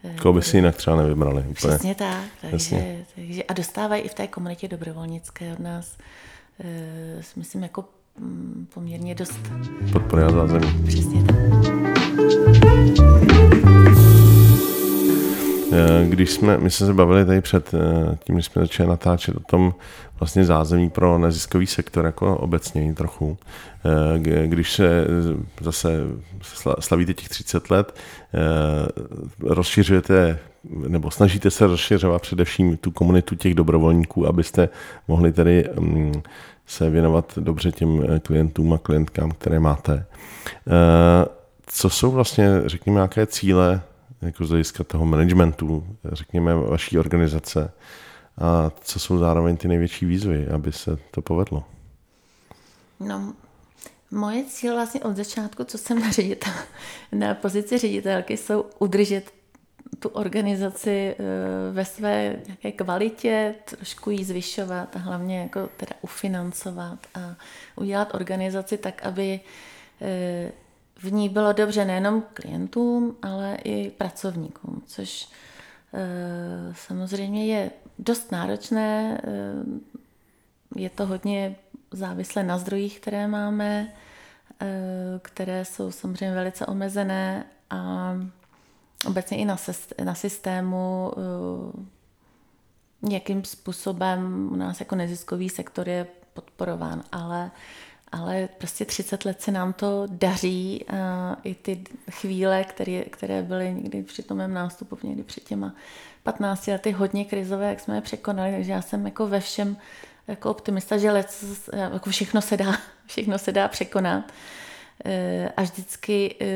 [0.03, 1.41] Uh, Koho by si jinak třeba nevybrali.
[1.41, 1.55] Úplně.
[1.55, 2.25] Přesně tak.
[2.41, 5.97] Takže, takže, a dostávají i v té komunitě dobrovolnické od nás,
[6.59, 6.67] uh,
[7.37, 7.85] myslím, jako
[8.21, 9.41] um, poměrně dost.
[9.93, 10.85] Podpory a zázemí.
[10.87, 11.37] Přesně tak.
[15.73, 19.37] Eh, když jsme, my jsme se bavili tady před eh, tím, když jsme začali natáčet
[19.37, 19.75] o tom
[20.21, 23.39] vlastně zázemí pro neziskový sektor jako obecně trochu.
[24.15, 25.07] Eh, když se
[25.61, 25.99] zase
[26.81, 27.95] slavíte těch 30 let,
[29.41, 30.39] rozšiřujete
[30.89, 34.69] nebo snažíte se rozšiřovat především tu komunitu těch dobrovolníků, abyste
[35.09, 36.23] mohli tedy mm,
[36.67, 40.07] se věnovat dobře těm klientům a klientkám, které máte.
[41.67, 43.83] Co jsou vlastně, řekněme, nějaké cíle
[44.23, 47.73] jako z hlediska toho managementu, řekněme, vaší organizace
[48.39, 51.65] a co jsou zároveň ty největší výzvy, aby se to povedlo?
[53.01, 53.35] No,
[54.11, 56.53] moje cíle vlastně od začátku, co jsem na, ředitel,
[57.13, 59.33] na pozici ředitelky, jsou udržet
[59.99, 66.99] tu organizaci eh, ve své nějaké kvalitě, trošku ji zvyšovat a hlavně jako teda ufinancovat
[67.15, 67.37] a
[67.77, 69.41] udělat organizaci tak, aby
[70.01, 70.53] eh,
[71.03, 75.29] v ní bylo dobře nejenom klientům, ale i pracovníkům, což
[75.95, 79.21] e, samozřejmě je dost náročné.
[79.25, 81.57] E, je to hodně
[81.91, 83.89] závislé na zdrojích, které máme,
[84.61, 84.69] e,
[85.23, 88.15] které jsou samozřejmě velice omezené a
[89.07, 89.57] obecně i na,
[90.05, 91.13] na systému
[93.11, 97.51] jakým způsobem u nás jako neziskový sektor je podporován, ale
[98.13, 103.75] ale prostě 30 let se nám to daří a i ty chvíle, které, které byly
[103.75, 105.75] někdy při tom mém nástupu, někdy před těma
[106.23, 109.77] 15 lety hodně krizové, jak jsme je překonali, takže já jsem jako ve všem
[110.29, 114.33] jako optimista, že let, jako všechno se dá, všechno se dá překonat.
[115.05, 116.47] E, a vždycky e,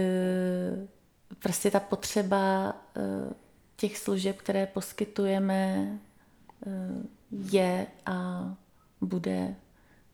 [1.38, 3.34] prostě ta potřeba e,
[3.76, 5.88] těch služeb, které poskytujeme,
[7.30, 8.44] je a
[9.00, 9.54] bude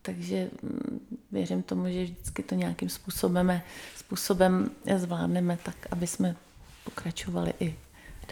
[0.03, 1.01] takže mm,
[1.33, 3.61] věřím tomu, že vždycky to nějakým způsobem,
[3.97, 6.37] způsobem zvládneme tak, aby jsme
[6.85, 7.75] pokračovali i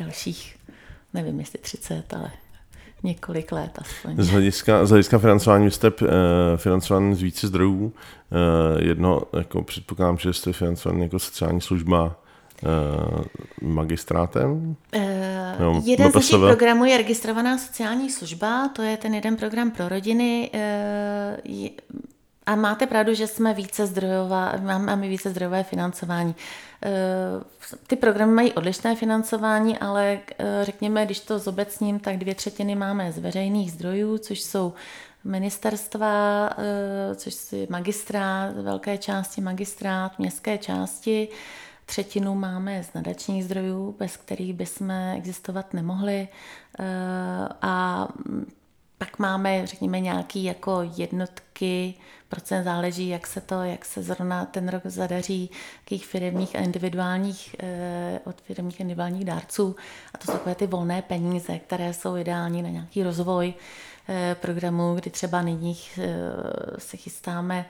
[0.01, 0.57] dalších,
[1.15, 2.31] nevím jestli 30, ale
[3.03, 4.17] několik let aspoň.
[4.19, 6.09] Z hlediska, z hlediska financování jste uh,
[6.57, 7.85] financován z více zdrojů.
[7.85, 7.93] Uh,
[8.83, 12.21] jedno, jako předpokládám, že jste financovaný jako sociální služba
[13.63, 14.77] magistrátem?
[14.97, 15.03] Uh,
[15.61, 19.89] no, jeden z našich programů je registrovaná sociální služba, to je ten jeden program pro
[19.89, 20.51] rodiny.
[20.55, 20.61] Uh,
[21.45, 21.71] je,
[22.47, 26.35] a máte pravdu, že jsme více zdrojová, máme více zdrojové financování.
[26.83, 26.91] Eh,
[27.87, 33.13] ty programy mají odlišné financování, ale eh, řekněme, když to zobecním, tak dvě třetiny máme
[33.13, 34.73] z veřejných zdrojů, což jsou
[35.25, 41.29] ministerstva, eh, což je magistrát, velké části magistrát, městské části,
[41.91, 46.29] třetinu máme z nadačních zdrojů, bez kterých bychom existovat nemohli.
[47.63, 48.09] A
[48.99, 51.95] pak máme, řekněme, nějaké jako jednotky,
[52.29, 55.51] procent záleží, jak se to, jak se zrovna ten rok zadaří,
[55.81, 59.77] jakých firmních a individuálních, eh, od firmních a individuálních dárců.
[60.15, 63.55] A to jsou takové ty volné peníze, které jsou ideální na nějaký rozvoj
[64.09, 66.11] eh, programů, kdy třeba nyní eh,
[66.79, 67.67] se chystáme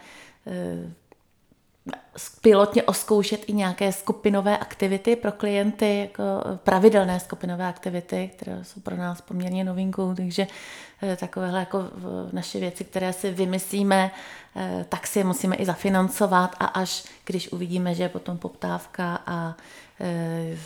[2.41, 6.23] pilotně oskoušet i nějaké skupinové aktivity pro klienty, jako
[6.57, 10.47] pravidelné skupinové aktivity, které jsou pro nás poměrně novinkou, takže
[11.03, 11.85] eh, takovéhle jako
[12.33, 14.11] naše věci, které si vymyslíme,
[14.57, 19.23] eh, tak si je musíme i zafinancovat a až když uvidíme, že je potom poptávka
[19.27, 19.57] a
[20.01, 20.57] eh,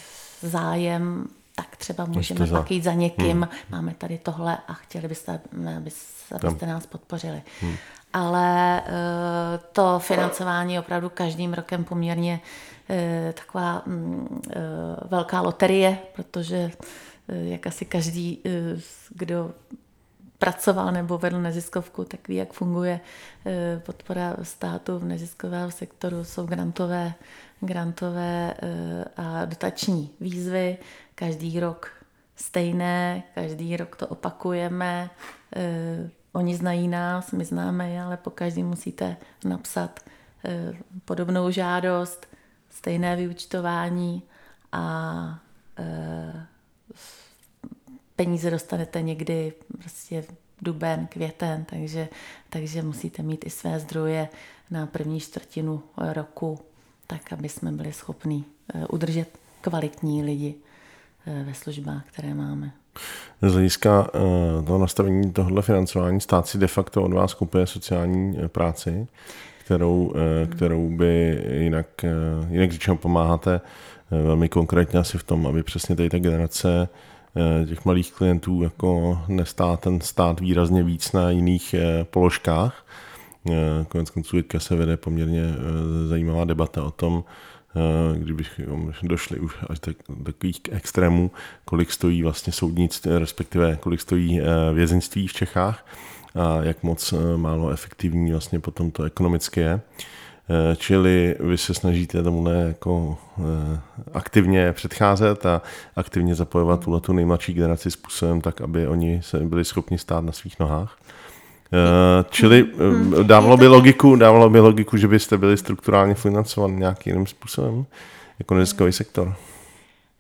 [0.42, 2.58] zájem, tak třeba můžeme za...
[2.58, 3.48] pak jít za někým, hmm.
[3.70, 5.40] máme tady tohle a chtěli byste,
[5.76, 7.42] abyste, abyste nás podpořili.
[7.60, 7.76] Hmm
[8.14, 12.40] ale eh, to financování je opravdu každým rokem poměrně
[12.88, 14.60] eh, taková mm, eh,
[15.08, 16.70] velká loterie, protože
[17.28, 18.42] jak asi každý,
[19.10, 19.50] kdo
[20.38, 23.00] pracoval nebo vedl neziskovku, tak ví, jak funguje
[23.78, 26.24] podpora státu v neziskového sektoru.
[26.24, 27.14] Jsou grantové,
[27.60, 28.54] grantové
[29.16, 30.78] a dotační výzvy.
[31.14, 31.90] Každý rok
[32.36, 35.10] stejné, každý rok to opakujeme.
[36.34, 40.00] Oni znají nás, my známe je, ale po každý musíte napsat
[40.44, 40.74] eh,
[41.04, 42.26] podobnou žádost,
[42.70, 44.22] stejné vyučtování
[44.72, 45.38] a
[45.78, 46.46] eh,
[48.16, 50.24] peníze dostanete někdy prostě
[50.62, 52.08] duben, květen, takže,
[52.50, 54.28] takže musíte mít i své zdroje
[54.70, 56.58] na první čtvrtinu roku,
[57.06, 60.54] tak aby jsme byli schopni eh, udržet kvalitní lidi
[61.26, 62.72] ve službách, které máme.
[63.42, 68.38] Z hlediska uh, toho nastavení tohohle financování stát si de facto od vás kupuje sociální
[68.38, 69.06] eh, práci,
[69.64, 70.14] kterou,
[70.50, 71.86] kterou by jinak,
[72.50, 73.60] jinak řečeno pomáháte
[74.10, 76.88] velmi konkrétně asi v tom, aby přesně tady ta generace
[77.68, 81.74] těch malých klientů jako nestá ten stát výrazně víc na jiných
[82.10, 82.86] položkách.
[83.88, 85.42] Konec konců se vede poměrně
[86.08, 87.24] zajímavá debata o tom,
[87.63, 87.63] Eh,
[88.14, 91.30] kdybychom došli už až tak, takových extrémů,
[91.64, 95.86] kolik stojí vlastně soudnictví, respektive kolik stojí eh, vězeňství v Čechách
[96.34, 99.80] a jak moc eh, málo efektivní vlastně potom to ekonomicky je.
[100.76, 103.18] Čili vy se snažíte tomu ne jako
[104.12, 105.62] aktivně předcházet a
[105.96, 110.32] aktivně zapojovat tuhle tu nejmladší generaci způsobem tak, aby oni se byli schopni stát na
[110.32, 110.98] svých nohách.
[111.72, 117.12] Uh, čili uh, dávalo by logiku, dávalo by logiku, že byste byli strukturálně financovaní nějakým
[117.12, 117.86] jiným způsobem,
[118.38, 119.36] jako neziskový sektor.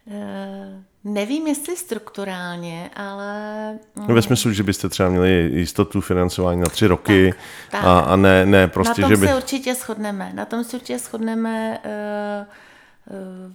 [0.06, 0.14] Uh,
[1.04, 3.78] nevím, jestli strukturálně, ale...
[4.08, 7.84] No ve smyslu, že byste třeba měli jistotu financování na tři roky tak, tak.
[7.84, 9.26] A, a ne, ne prostě, že by...
[9.26, 10.32] Na tom se určitě shodneme.
[10.34, 11.80] Na tom se určitě shodneme.
[11.84, 13.52] Uh, uh,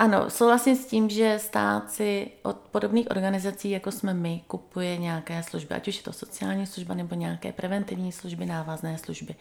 [0.00, 5.42] ano, souhlasím s tím, že stát si od podobných organizací, jako jsme my, kupuje nějaké
[5.42, 9.34] služby, ať už je to sociální služba nebo nějaké preventivní služby, návazné služby.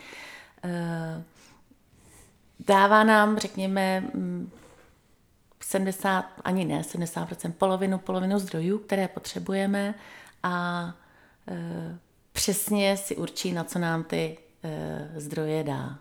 [0.64, 1.24] Eh,
[2.68, 4.04] dává nám, řekněme,
[5.60, 9.96] 70, mm, ani ne 70%, polovinu, polovinu zdrojů, které potřebujeme
[10.44, 10.86] a
[11.48, 11.98] eh,
[12.32, 16.00] přesně si určí, na co nám ty eh, zdroje dá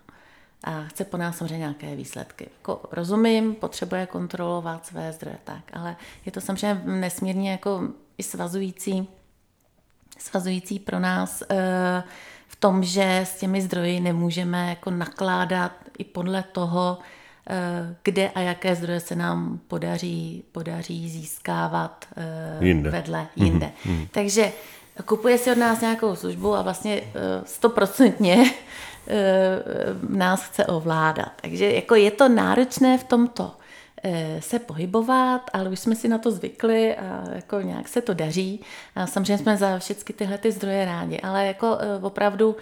[0.65, 2.49] a chce po nás samozřejmě nějaké výsledky.
[2.59, 7.83] Jako rozumím, potřebuje kontrolovat své zdroje, tak, ale je to samozřejmě nesmírně jako
[8.19, 9.09] i svazující,
[10.19, 12.03] svazující pro nás e,
[12.49, 16.99] v tom, že s těmi zdroji nemůžeme jako nakládat i podle toho,
[17.51, 22.91] e, kde a jaké zdroje se nám podaří, podaří získávat e, jinde.
[22.91, 23.73] vedle jinde.
[23.87, 24.09] Mm-hmm.
[24.11, 24.53] Takže
[25.05, 27.03] kupuje si od nás nějakou službu a vlastně
[27.45, 28.55] stoprocentně
[29.11, 29.63] Eh,
[30.09, 31.33] nás chce ovládat.
[31.41, 33.57] Takže jako je to náročné v tomto
[34.05, 38.15] eh, se pohybovat, ale už jsme si na to zvykli a jako nějak se to
[38.15, 38.61] daří.
[38.95, 42.57] A samozřejmě jsme za všechny tyhle ty zdroje rádi, ale jako eh, opravdu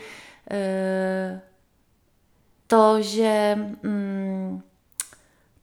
[2.66, 4.62] to, že mm,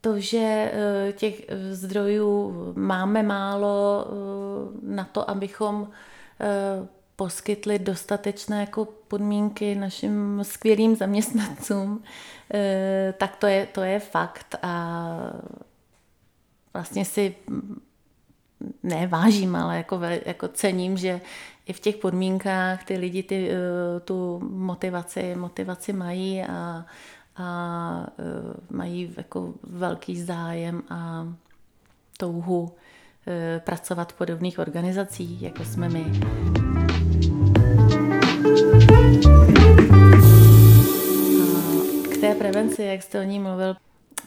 [0.02, 0.72] to, že
[1.16, 4.08] těch zdrojů máme málo
[4.82, 5.88] na to, abychom
[7.16, 12.04] poskytli dostatečné jako podmínky našim skvělým zaměstnancům,
[12.54, 15.18] eh, tak to je, to je fakt a
[16.74, 17.36] vlastně si
[18.84, 21.22] nevážím, ale jako, jako cením, že
[21.66, 26.86] i v těch podmínkách ty lidi ty, eh, tu motivaci, motivaci mají a,
[27.36, 28.24] a eh,
[28.70, 31.28] mají jako velký zájem a
[32.18, 32.72] touhu
[33.60, 36.06] pracovat v podobných organizacích, jako jsme my.
[42.14, 43.76] K té prevenci, jak jste o ní mluvil,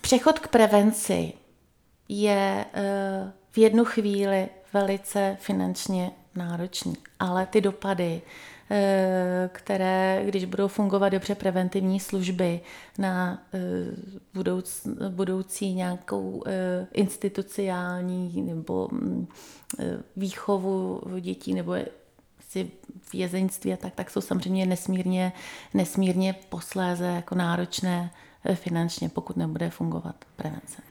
[0.01, 1.32] přechod k prevenci
[2.09, 8.30] je eh, v jednu chvíli velice finančně náročný, ale ty dopady, eh,
[9.49, 12.61] které, když budou fungovat dobře preventivní služby
[12.99, 13.59] na eh,
[14.35, 16.43] budouc, budoucí nějakou
[16.93, 19.29] instituciální nebo mm,
[20.17, 21.75] výchovu dětí nebo
[22.49, 22.71] si
[23.12, 25.33] vězeňství a tak, tak jsou samozřejmě nesmírně,
[25.75, 30.82] nesmírně posléze jako náročné eh, finančně, pokud nebude fungovat prevence.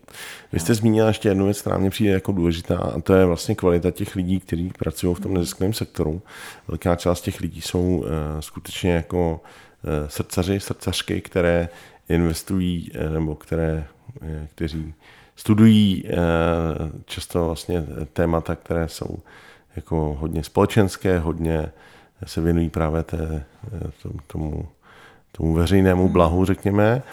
[0.51, 3.55] Vy jste zmínila ještě jednu věc, která mě přijde jako důležitá, a to je vlastně
[3.55, 6.21] kvalita těch lidí, kteří pracují v tom neziskovém sektoru.
[6.67, 8.05] Velká část těch lidí jsou uh,
[8.39, 11.69] skutečně jako uh, srdcaři, srdcařky, které
[12.09, 13.87] investují, nebo které,
[14.55, 14.93] kteří
[15.35, 16.03] studují
[17.05, 17.83] často vlastně
[18.13, 19.19] témata, které jsou
[19.75, 21.71] jako hodně společenské, hodně
[22.25, 23.45] se věnují právě té,
[24.27, 24.67] tomu,
[25.31, 27.03] tomu veřejnému blahu, řekněme,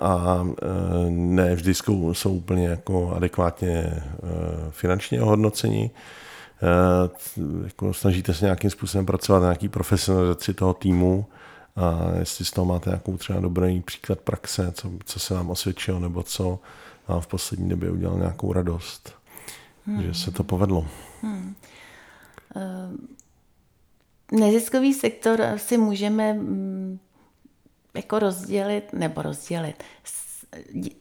[0.00, 0.46] a
[1.08, 4.02] ne vždy jsou, jsou úplně jako adekvátně e,
[4.70, 5.90] finančně ohodnoceni.
[7.64, 11.26] Jako snažíte se nějakým způsobem pracovat na nějaký profesionalizaci toho týmu
[11.76, 16.00] a jestli z toho máte nějakou třeba dobrý příklad praxe, co, co se vám osvědčilo,
[16.00, 16.58] nebo co
[17.08, 19.14] vám v poslední době udělal nějakou radost,
[19.86, 20.02] hmm.
[20.02, 20.86] že se to povedlo.
[21.22, 21.54] Hmm.
[22.56, 22.90] Eh,
[24.32, 26.98] neziskový sektor si můžeme mm,
[27.96, 29.84] jako rozdělit, nebo rozdělit.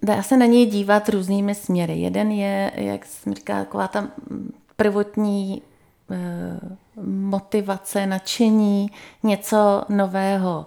[0.03, 1.93] Dá se na něj dívat různými směry.
[1.93, 4.07] Jeden je, jak jsem říká, taková ta
[4.75, 5.61] prvotní
[6.11, 6.59] eh,
[7.05, 8.91] motivace, nadšení,
[9.23, 10.65] něco nového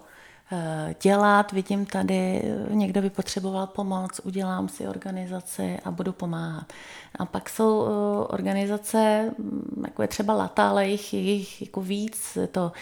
[0.53, 1.53] Eh, dělat.
[1.53, 6.73] Vidím tady, eh, někdo by potřeboval pomoc, udělám si organizaci a budu pomáhat.
[7.19, 7.81] A pak jsou
[8.29, 12.73] organizace, mm, jako je třeba Lata, ale jich, jich jako víc, to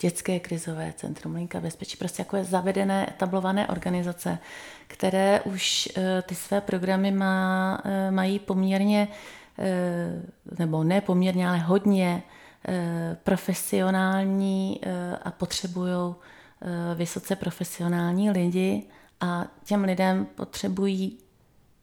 [0.00, 4.38] dětské krizové centrum, Linka bezpečí, prostě jako je zavedené, etablované organizace,
[4.86, 5.88] které už
[6.22, 9.08] ty své programy má, mají poměrně,
[10.58, 12.22] nebo ne poměrně, ale hodně
[12.68, 18.82] Eh, profesionální eh, a potřebují eh, vysoce profesionální lidi.
[19.20, 21.18] A těm lidem potřebují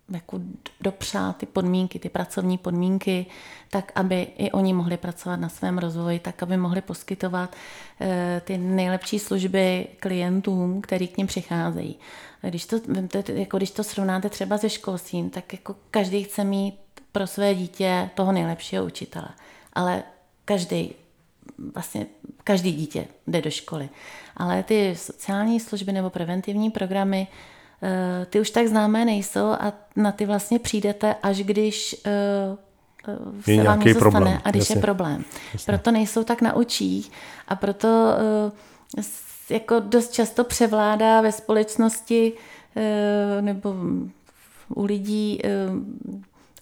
[0.09, 0.39] jako
[0.81, 3.25] dopřát ty podmínky, ty pracovní podmínky,
[3.69, 7.55] tak, aby i oni mohli pracovat na svém rozvoji, tak, aby mohli poskytovat
[8.41, 11.99] ty nejlepší služby klientům, který k ním přicházejí.
[12.41, 12.79] Když to,
[13.27, 16.75] jako když to srovnáte třeba se školstvím, tak jako každý chce mít
[17.11, 19.27] pro své dítě toho nejlepšího učitele.
[19.73, 20.03] Ale
[20.45, 20.95] každý,
[21.73, 22.05] vlastně
[22.43, 23.89] každý dítě jde do školy.
[24.37, 27.52] Ale ty sociální služby nebo preventivní programy, eh,
[28.29, 32.11] ty už tak známé nejsou a na ty vlastně přijdete, až když eh,
[33.07, 34.23] eh, se vám něco problém.
[34.23, 34.75] stane a když Jasně.
[34.75, 35.25] je problém.
[35.53, 35.73] Jasně.
[35.73, 37.11] Proto nejsou tak na očích
[37.47, 37.87] a proto
[39.49, 42.33] jako dost často převládá ve společnosti
[43.41, 43.75] nebo
[44.75, 45.41] u lidí,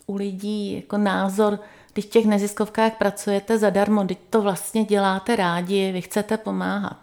[0.05, 1.59] u lidí jako názor,
[1.93, 6.97] když v těch neziskovkách pracujete zadarmo, teď to vlastně děláte rádi, vy chcete pomáhat.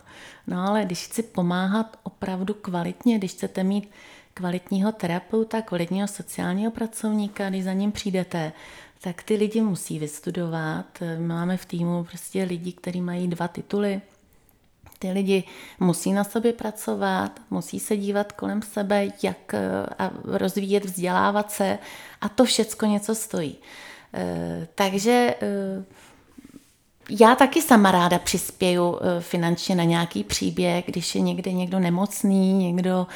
[0.49, 3.90] No ale když chci pomáhat opravdu kvalitně, když chcete mít
[4.34, 8.53] kvalitního terapeuta, kvalitního sociálního pracovníka, když za ním přijdete,
[9.01, 10.86] tak ty lidi musí vystudovat.
[11.18, 14.01] Máme v týmu prostě lidi, kteří mají dva tituly.
[14.99, 15.44] Ty lidi
[15.80, 19.55] musí na sobě pracovat, musí se dívat kolem sebe, jak
[19.99, 21.78] a rozvíjet, vzdělávat se
[22.20, 23.57] a to všecko něco stojí.
[24.14, 25.84] Eh, takže eh,
[27.11, 32.52] já taky sama ráda přispěju eh, finančně na nějaký příběh, když je někde někdo nemocný,
[32.54, 33.06] někdo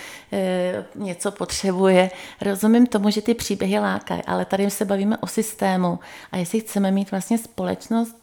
[0.95, 2.11] něco potřebuje.
[2.41, 5.99] Rozumím tomu, že ty příběhy lákají, ale tady se bavíme o systému
[6.33, 8.17] a jestli chceme mít vlastně společnost,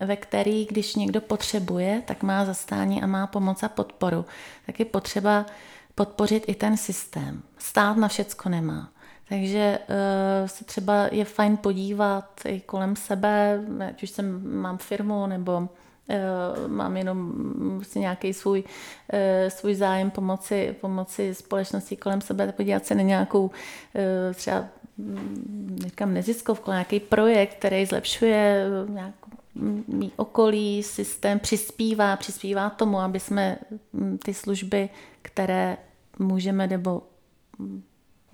[0.00, 4.24] ve který, když někdo potřebuje, tak má zastání a má pomoc a podporu,
[4.66, 5.46] tak je potřeba
[5.94, 7.42] podpořit i ten systém.
[7.58, 8.88] Stát na všecko nemá.
[9.28, 15.26] Takže uh, se třeba je fajn podívat i kolem sebe, ať už jsem, mám firmu
[15.26, 15.68] nebo
[16.66, 17.32] mám jenom
[17.76, 18.64] vlastně nějaký svůj,
[19.48, 23.50] svůj zájem pomoci, pomoci společnosti kolem sebe, podívat se na nějakou
[24.34, 24.64] třeba
[25.82, 29.30] říkám neziskovku, nějaký projekt, který zlepšuje nějakou
[29.88, 33.58] mý okolí, systém přispívá, přispívá tomu, aby jsme
[34.24, 34.88] ty služby,
[35.22, 35.76] které
[36.18, 37.02] můžeme nebo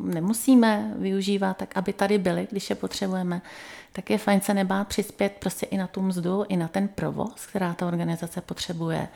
[0.02, 3.42] nemusíme využívat, tak aby tady byly, když je potřebujeme,
[3.92, 7.46] tak je fajn se nebát přispět prostě i na tu mzdu, i na ten provoz,
[7.46, 9.08] která ta organizace potřebuje.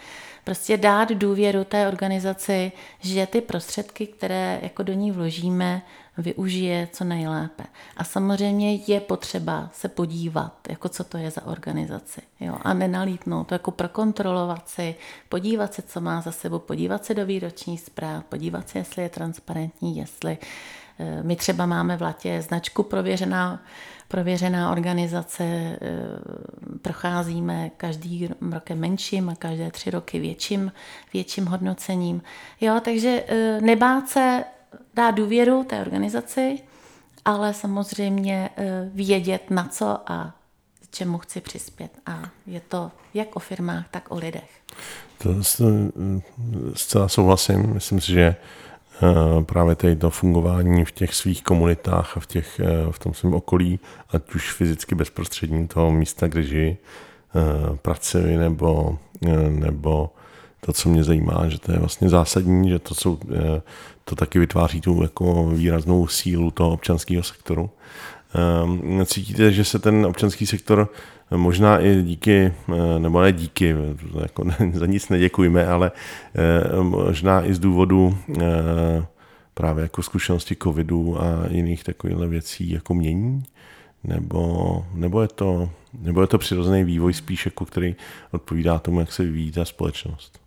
[0.45, 5.82] Prostě dát důvěru té organizaci, že ty prostředky, které jako do ní vložíme,
[6.18, 7.64] využije co nejlépe.
[7.96, 12.20] A samozřejmě je potřeba se podívat, jako co to je za organizaci.
[12.40, 12.56] Jo?
[12.62, 14.94] A nenalítnout to, jako prokontrolovat si,
[15.28, 19.08] podívat se, co má za sebou, podívat se do výroční zpráv, podívat se, jestli je
[19.08, 20.38] transparentní, jestli
[20.98, 23.62] eh, my třeba máme v Latě značku prověřená,
[24.08, 25.78] prověřená organizace, eh,
[26.82, 30.72] procházíme každý rokem menším a každé tři roky větším,
[31.12, 32.22] větším hodnocením.
[32.60, 34.44] Jo, takže eh, nebát se
[34.94, 36.58] dát důvěru té organizaci,
[37.24, 40.34] ale samozřejmě eh, vědět na co a
[40.90, 41.90] čemu chci přispět.
[42.06, 44.50] A je to jak o firmách, tak o lidech.
[45.18, 45.34] To
[46.74, 47.74] zcela souhlasím.
[47.74, 48.36] Myslím si, že
[49.02, 53.14] eh, právě tady to fungování v těch svých komunitách a v, těch, eh, v tom
[53.14, 56.76] svém okolí, ať už fyzicky bezprostřední toho místa, kde žijí,
[57.82, 58.98] pracuji nebo,
[59.48, 60.10] nebo
[60.66, 63.62] to, co mě zajímá, že to je vlastně zásadní, že to, jsou, eh,
[64.04, 67.70] to taky vytváří tu jako výraznou sílu toho občanského sektoru.
[68.34, 70.88] Ehm, cítíte, že se ten občanský sektor
[71.30, 73.74] možná i díky, eh, nebo ne díky,
[74.22, 75.90] jako za nic neděkujeme, ale
[76.34, 78.18] eh, možná i z důvodu
[79.54, 83.42] právě jako zkušenosti covidu a jiných takových věcí jako mění?
[84.04, 87.96] Nebo, nebo, je to, nebo je to přirozený vývoj spíš, jako který
[88.32, 90.45] odpovídá tomu, jak se vyvíjí ta společnost?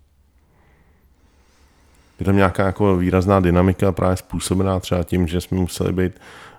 [2.20, 6.14] Je tam nějaká jako výrazná dynamika právě způsobená třeba tím, že jsme museli být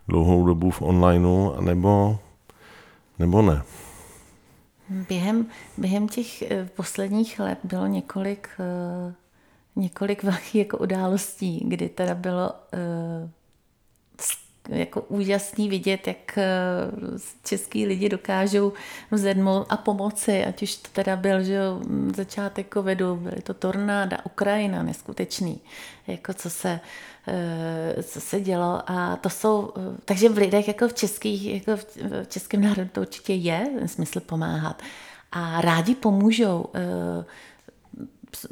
[0.08, 2.18] dlouhou dobu v onlineu, nebo,
[3.18, 3.62] nebo ne?
[4.90, 5.46] Během,
[5.78, 9.14] během těch eh, posledních let bylo několik, eh,
[9.76, 13.30] několik velkých jako událostí, kdy teda bylo eh,
[14.70, 16.44] jako úžasný vidět, jak eh,
[17.44, 18.72] český lidi dokážou
[19.10, 21.58] vzedmout a pomoci, ať už to teda byl že
[22.16, 25.60] začátek covidu, byly to tornáda, Ukrajina, neskutečný,
[26.06, 26.80] jako co se,
[27.28, 28.82] eh, co se dělo.
[28.86, 31.84] A to jsou, eh, takže v lidech jako v českých, jako v
[32.28, 34.82] českém národu to určitě je smysl pomáhat.
[35.32, 36.64] A rádi pomůžou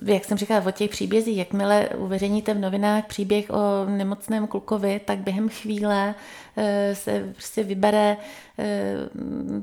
[0.05, 5.19] jak jsem říkala, o těch příbězích, jakmile uveřejníte v novinách příběh o nemocném klukovi, tak
[5.19, 6.15] během chvíle
[6.57, 8.17] eh, se prostě vybere
[8.59, 8.97] eh,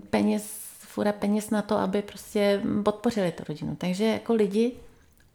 [0.10, 3.76] peněz, fura peněz na to, aby prostě podpořili tu rodinu.
[3.76, 4.72] Takže jako lidi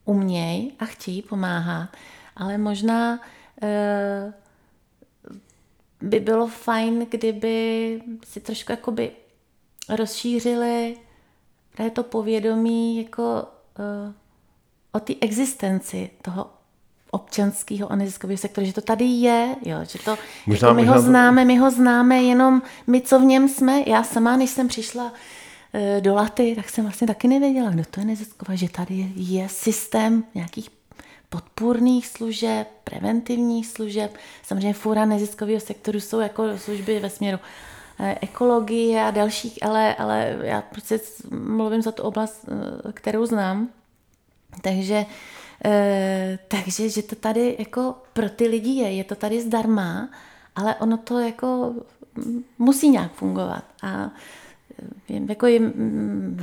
[0.05, 1.89] umějí a chtějí pomáhat,
[2.37, 3.21] ale možná
[3.63, 4.33] eh,
[6.01, 9.11] by bylo fajn, kdyby si trošku jakoby
[9.89, 10.97] rozšířili
[11.93, 13.45] to povědomí jako
[14.93, 16.47] o té existenci toho
[17.11, 20.95] občanského a neziskového sektoru, že to tady je, jo, že to, možná, jako my možná...
[20.95, 23.83] ho známe, my ho známe jenom my, co v něm jsme.
[23.87, 25.13] Já sama, než jsem přišla
[25.73, 29.07] e, do Laty, tak jsem vlastně taky nevěděla, kdo to je nezisková, že tady je,
[29.15, 30.71] je systém nějakých
[31.29, 34.17] podpůrných služeb, preventivních služeb.
[34.43, 37.39] Samozřejmě fůra neziskového sektoru jsou jako služby ve směru
[38.01, 42.49] e, ekologie a dalších, ale, ale já prostě mluvím za tu oblast,
[42.89, 43.69] e, kterou znám.
[44.63, 45.07] Takže,
[45.65, 50.09] e, takže, že to tady jako pro ty lidi je, je to tady zdarma,
[50.57, 51.75] ale ono to jako
[52.59, 53.65] musí nějak fungovat.
[53.83, 54.11] A
[55.11, 55.61] eh, jako je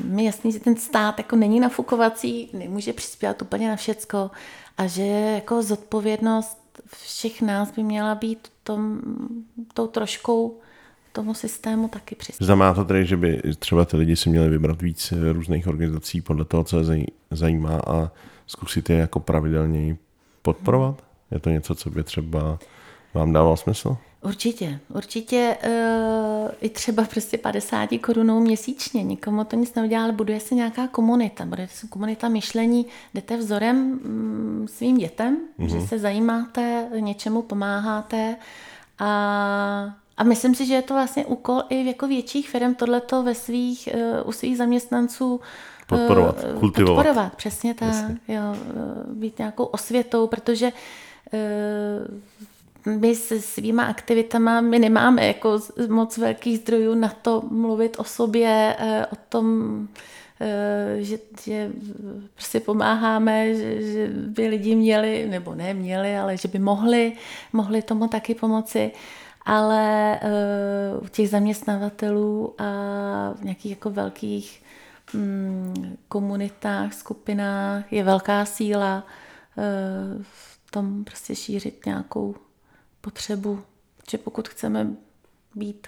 [0.04, 4.32] mi jasný, že ten stát jako není nafukovací, nemůže přispět úplně na všecko
[4.78, 6.58] a že jako zodpovědnost
[6.92, 9.02] všech nás by měla být tom,
[9.74, 10.60] tou troškou
[11.18, 12.46] tomu systému taky přispět.
[12.46, 16.46] Znamená to tedy, že by třeba ty lidi si měli vybrat víc různých organizací podle
[16.46, 18.12] toho, co je zajímá a
[18.48, 19.98] zkusit je jako pravidelně
[20.42, 21.04] podporovat?
[21.32, 22.60] Je to něco, co by třeba
[23.14, 23.98] vám dávalo smysl?
[24.22, 29.04] Určitě, určitě uh, i třeba prostě 50 korunou měsíčně.
[29.04, 31.46] Nikomu to nic neudělá, ale buduje se nějaká komunita.
[31.46, 35.68] Bude se komunita myšlení, jdete vzorem mm, svým dětem, mm-hmm.
[35.68, 35.88] že mhm.
[35.88, 38.36] se zajímáte, něčemu pomáháte
[39.00, 43.36] a a myslím si, že je to vlastně úkol i jako větších firm tohleto ve
[43.36, 45.42] svých, uh, u svých zaměstnanců
[45.88, 47.06] podporovat, uh, kultivovat.
[47.06, 47.96] Podporovat, přesně tak.
[48.28, 50.72] Jo, uh, být nějakou osvětou, protože
[52.86, 55.60] my se svýma aktivitama, my nemáme jako
[55.90, 58.76] moc velkých zdrojů na to mluvit o sobě,
[59.12, 59.88] o tom,
[60.98, 61.72] že, že
[62.34, 67.14] prostě pomáháme, že, že by lidi měli, nebo ne měli, ale že by mohli,
[67.54, 68.92] mohli tomu taky pomoci
[69.48, 72.64] ale uh, u těch zaměstnavatelů a
[73.36, 74.64] v nějakých jako velkých
[75.14, 79.04] um, komunitách, skupinách je velká síla
[79.56, 79.64] uh,
[80.22, 82.36] v tom prostě šířit nějakou
[83.02, 83.64] potřebu,
[84.10, 84.88] že pokud chceme
[85.56, 85.88] být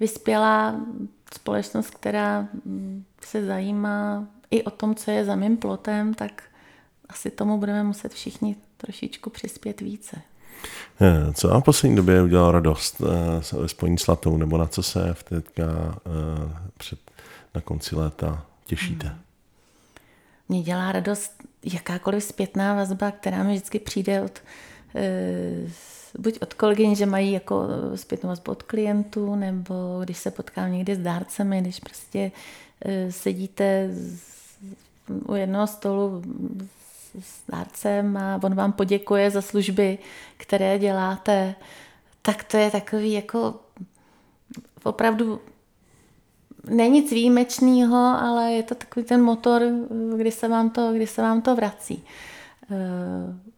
[0.00, 0.80] vyspělá
[1.34, 6.42] společnost, která mm, se zajímá i o tom, co je za mým plotem, tak
[7.08, 10.22] asi tomu budeme muset všichni trošičku přispět více.
[11.00, 13.00] Eh, co vám v poslední době udělal radost
[13.52, 16.98] ve spojení s Latou, nebo na co se v teďka eh, před,
[17.54, 19.06] na konci léta těšíte?
[19.06, 19.18] Hmm.
[20.48, 21.32] Mě dělá radost
[21.64, 24.42] jakákoliv zpětná vazba, která mi vždycky přijde od
[24.94, 25.70] eh,
[26.18, 30.96] buď od kolegyň, že mají jako zpětnou vazbu od klientů, nebo když se potkám někde
[30.96, 32.32] s dárcemi, když prostě
[33.10, 33.90] sedíte
[35.28, 36.22] u jednoho stolu
[37.20, 39.98] s dárcem a on vám poděkuje za služby,
[40.36, 41.54] které děláte,
[42.22, 43.60] tak to je takový jako
[44.82, 45.40] opravdu
[46.68, 49.62] není nic výjimečného, ale je to takový ten motor,
[50.16, 52.04] kdy se vám to, kdy se vám to vrací.
[52.70, 53.50] Eh,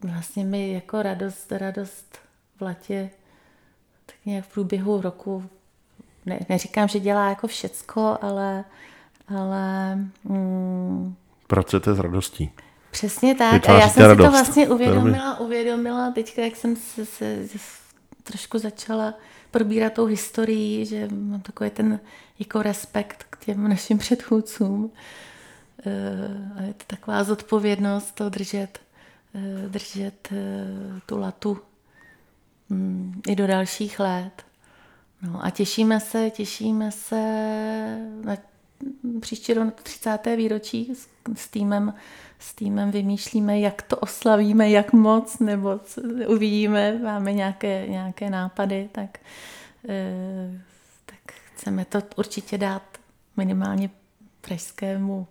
[0.00, 2.18] vlastně mi jako radost, radost
[2.56, 3.10] v letě
[4.06, 5.44] tak nějak v průběhu roku,
[6.26, 8.64] ne, neříkám, že dělá jako všecko, ale,
[9.28, 11.14] ale mm,
[11.50, 12.50] pracujete s radostí.
[12.90, 13.68] Přesně tak.
[13.68, 14.26] A já jsem radost.
[14.26, 17.58] si to vlastně uvědomila, uvědomila teďka, jak jsem se, se, se
[18.22, 19.14] trošku začala
[19.50, 22.00] probírat tou historii, že mám takový ten
[22.38, 24.92] jako respekt k těm našim předchůdcům.
[25.86, 28.78] Eh, a je to taková zodpovědnost to držet,
[29.34, 31.58] eh, držet eh, tu latu
[32.68, 34.42] mm, i do dalších let.
[35.22, 37.22] No a těšíme se, těšíme se
[38.24, 38.36] na
[39.20, 40.18] příští rok 30.
[40.36, 41.94] výročí s, s týmem
[42.40, 48.88] s týmem vymýšlíme, jak to oslavíme, jak moc, nebo co, uvidíme, máme nějaké, nějaké nápady,
[48.92, 49.18] tak,
[49.88, 50.60] e,
[51.06, 52.82] tak chceme to určitě dát
[53.36, 53.90] minimálně
[54.40, 55.26] pražskému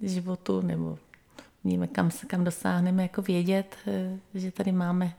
[0.00, 0.98] životu, nebo
[1.64, 5.14] víme, kam, kam dosáhneme, jako vědět, e, že tady máme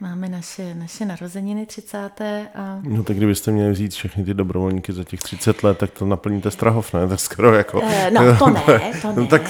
[0.00, 2.10] Máme naše, naše narozeniny 30.
[2.54, 2.80] A...
[2.82, 6.50] No tak kdybyste měli vzít všechny ty dobrovolníky za těch 30 let, tak to naplníte
[6.50, 7.00] Strahov, ne?
[7.08, 7.80] Tak skoro jako...
[7.80, 8.62] Uh, no to ne,
[9.02, 9.16] to no ne.
[9.16, 9.42] No, tak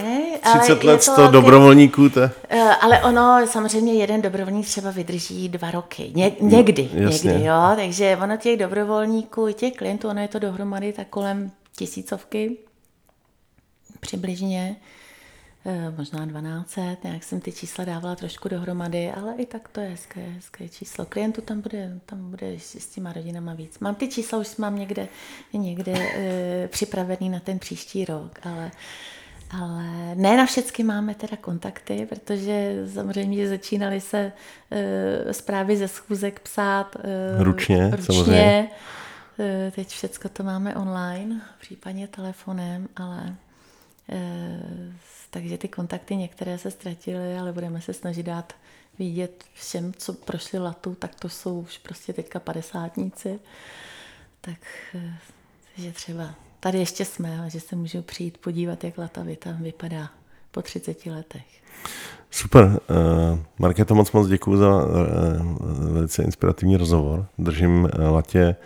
[0.58, 2.20] 30 let 100 to dobrovolníků, to...
[2.20, 2.28] Uh,
[2.80, 6.12] ale ono, samozřejmě jeden dobrovolník třeba vydrží dva roky.
[6.14, 7.72] Ně, někdy, no, někdy, jo.
[7.76, 12.56] Takže ono těch dobrovolníků i těch klientů, ono je to dohromady tak kolem tisícovky
[14.00, 14.76] přibližně.
[15.66, 19.88] Eh, možná 1200, nějak jsem ty čísla dávala trošku dohromady, ale i tak to je
[19.88, 21.04] hezké, hezké číslo.
[21.04, 23.78] Klientů tam bude, tam bude s těma rodinama víc.
[23.78, 25.08] Mám ty čísla, už mám někde,
[25.52, 28.70] někde e, připravený na ten příští rok, ale
[29.50, 34.32] ale ne na všechny máme teda kontakty, protože samozřejmě začínaly se
[34.70, 38.04] e, zprávy ze schůzek psát e, ručně, ručně.
[38.04, 38.70] Samozřejmě.
[39.38, 43.36] E, teď všechno to máme online, případně telefonem, ale
[44.08, 44.60] e,
[45.30, 48.52] takže ty kontakty některé se ztratily, ale budeme se snažit dát
[48.98, 53.40] vidět všem, co prošli latu, tak to jsou už prostě teďka padesátníci.
[54.40, 54.58] Tak
[54.94, 55.14] eh,
[55.76, 60.10] že třeba tady ještě jsme, a že se můžou přijít podívat, jak lata tam vypadá
[60.50, 61.62] po 30 letech.
[62.30, 62.64] Super.
[62.64, 64.92] Uh, Markéto, moc moc děkuji za uh,
[65.94, 67.26] velice inspirativní rozhovor.
[67.38, 68.56] Držím Latě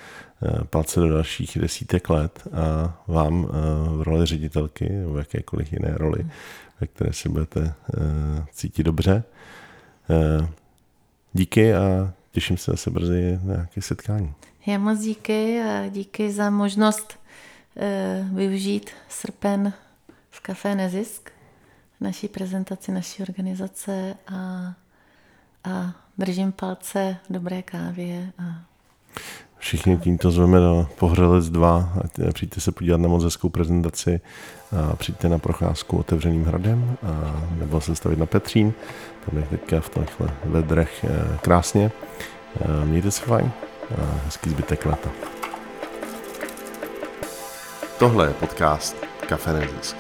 [0.45, 3.51] Eh, palce do dalších desítek let a vám eh,
[3.97, 6.26] v roli ředitelky nebo v jakékoliv jiné roli,
[6.80, 9.24] ve které si budete eh, cítit dobře.
[11.32, 14.34] Díky a těším se zase brzy na nějaké setkání.
[14.66, 17.18] Já moc díky a díky za možnost
[18.32, 19.72] využít srpen
[20.30, 21.30] v Café Nezisk,
[22.01, 24.74] naší prezentaci naší organizace a,
[25.64, 28.72] a držím palce v dobré kávě a
[29.63, 31.93] Všichni tímto zveme na Pohřelec 2
[32.29, 34.21] a přijďte se podívat na moc hezkou prezentaci
[34.93, 38.73] a přijďte na procházku otevřeným hradem a nebo se stavit na Petřín.
[39.27, 41.91] Tam je teďka v tomhle vedrech eh, krásně.
[42.61, 43.53] Eh, mějte se fajn
[43.99, 45.11] a hezký zbytek leta.
[47.99, 48.97] Tohle je podcast
[49.29, 49.97] Kafe Nezisk.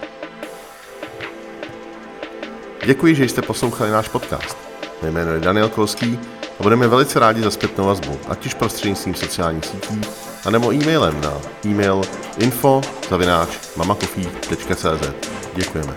[2.86, 4.71] Děkuji, že jste poslouchali náš podcast.
[5.02, 6.18] Mé jméno je Daniel Kolský
[6.60, 10.00] a budeme velice rádi za zpětnou vazbu, ať už prostřednictvím sociálních sítí,
[10.44, 11.32] anebo e-mailem na
[11.64, 12.02] e-mail
[12.38, 12.80] info
[15.54, 15.94] Děkujeme.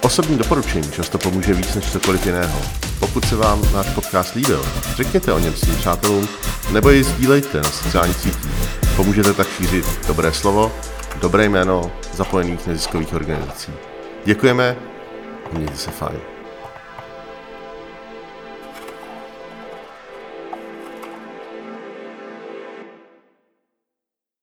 [0.00, 2.60] Osobní doporučení často pomůže víc než cokoliv jiného.
[3.00, 4.64] Pokud se vám náš podcast líbil,
[4.96, 6.28] řekněte o něm svým přátelům
[6.72, 8.52] nebo ji sdílejte na sociálních sítích.
[8.96, 10.72] Pomůžete tak šířit dobré slovo,
[11.20, 13.72] dobré jméno zapojených neziskových organizací.
[14.24, 14.91] Děkujeme
[15.52, 16.31] a mějte se fajn.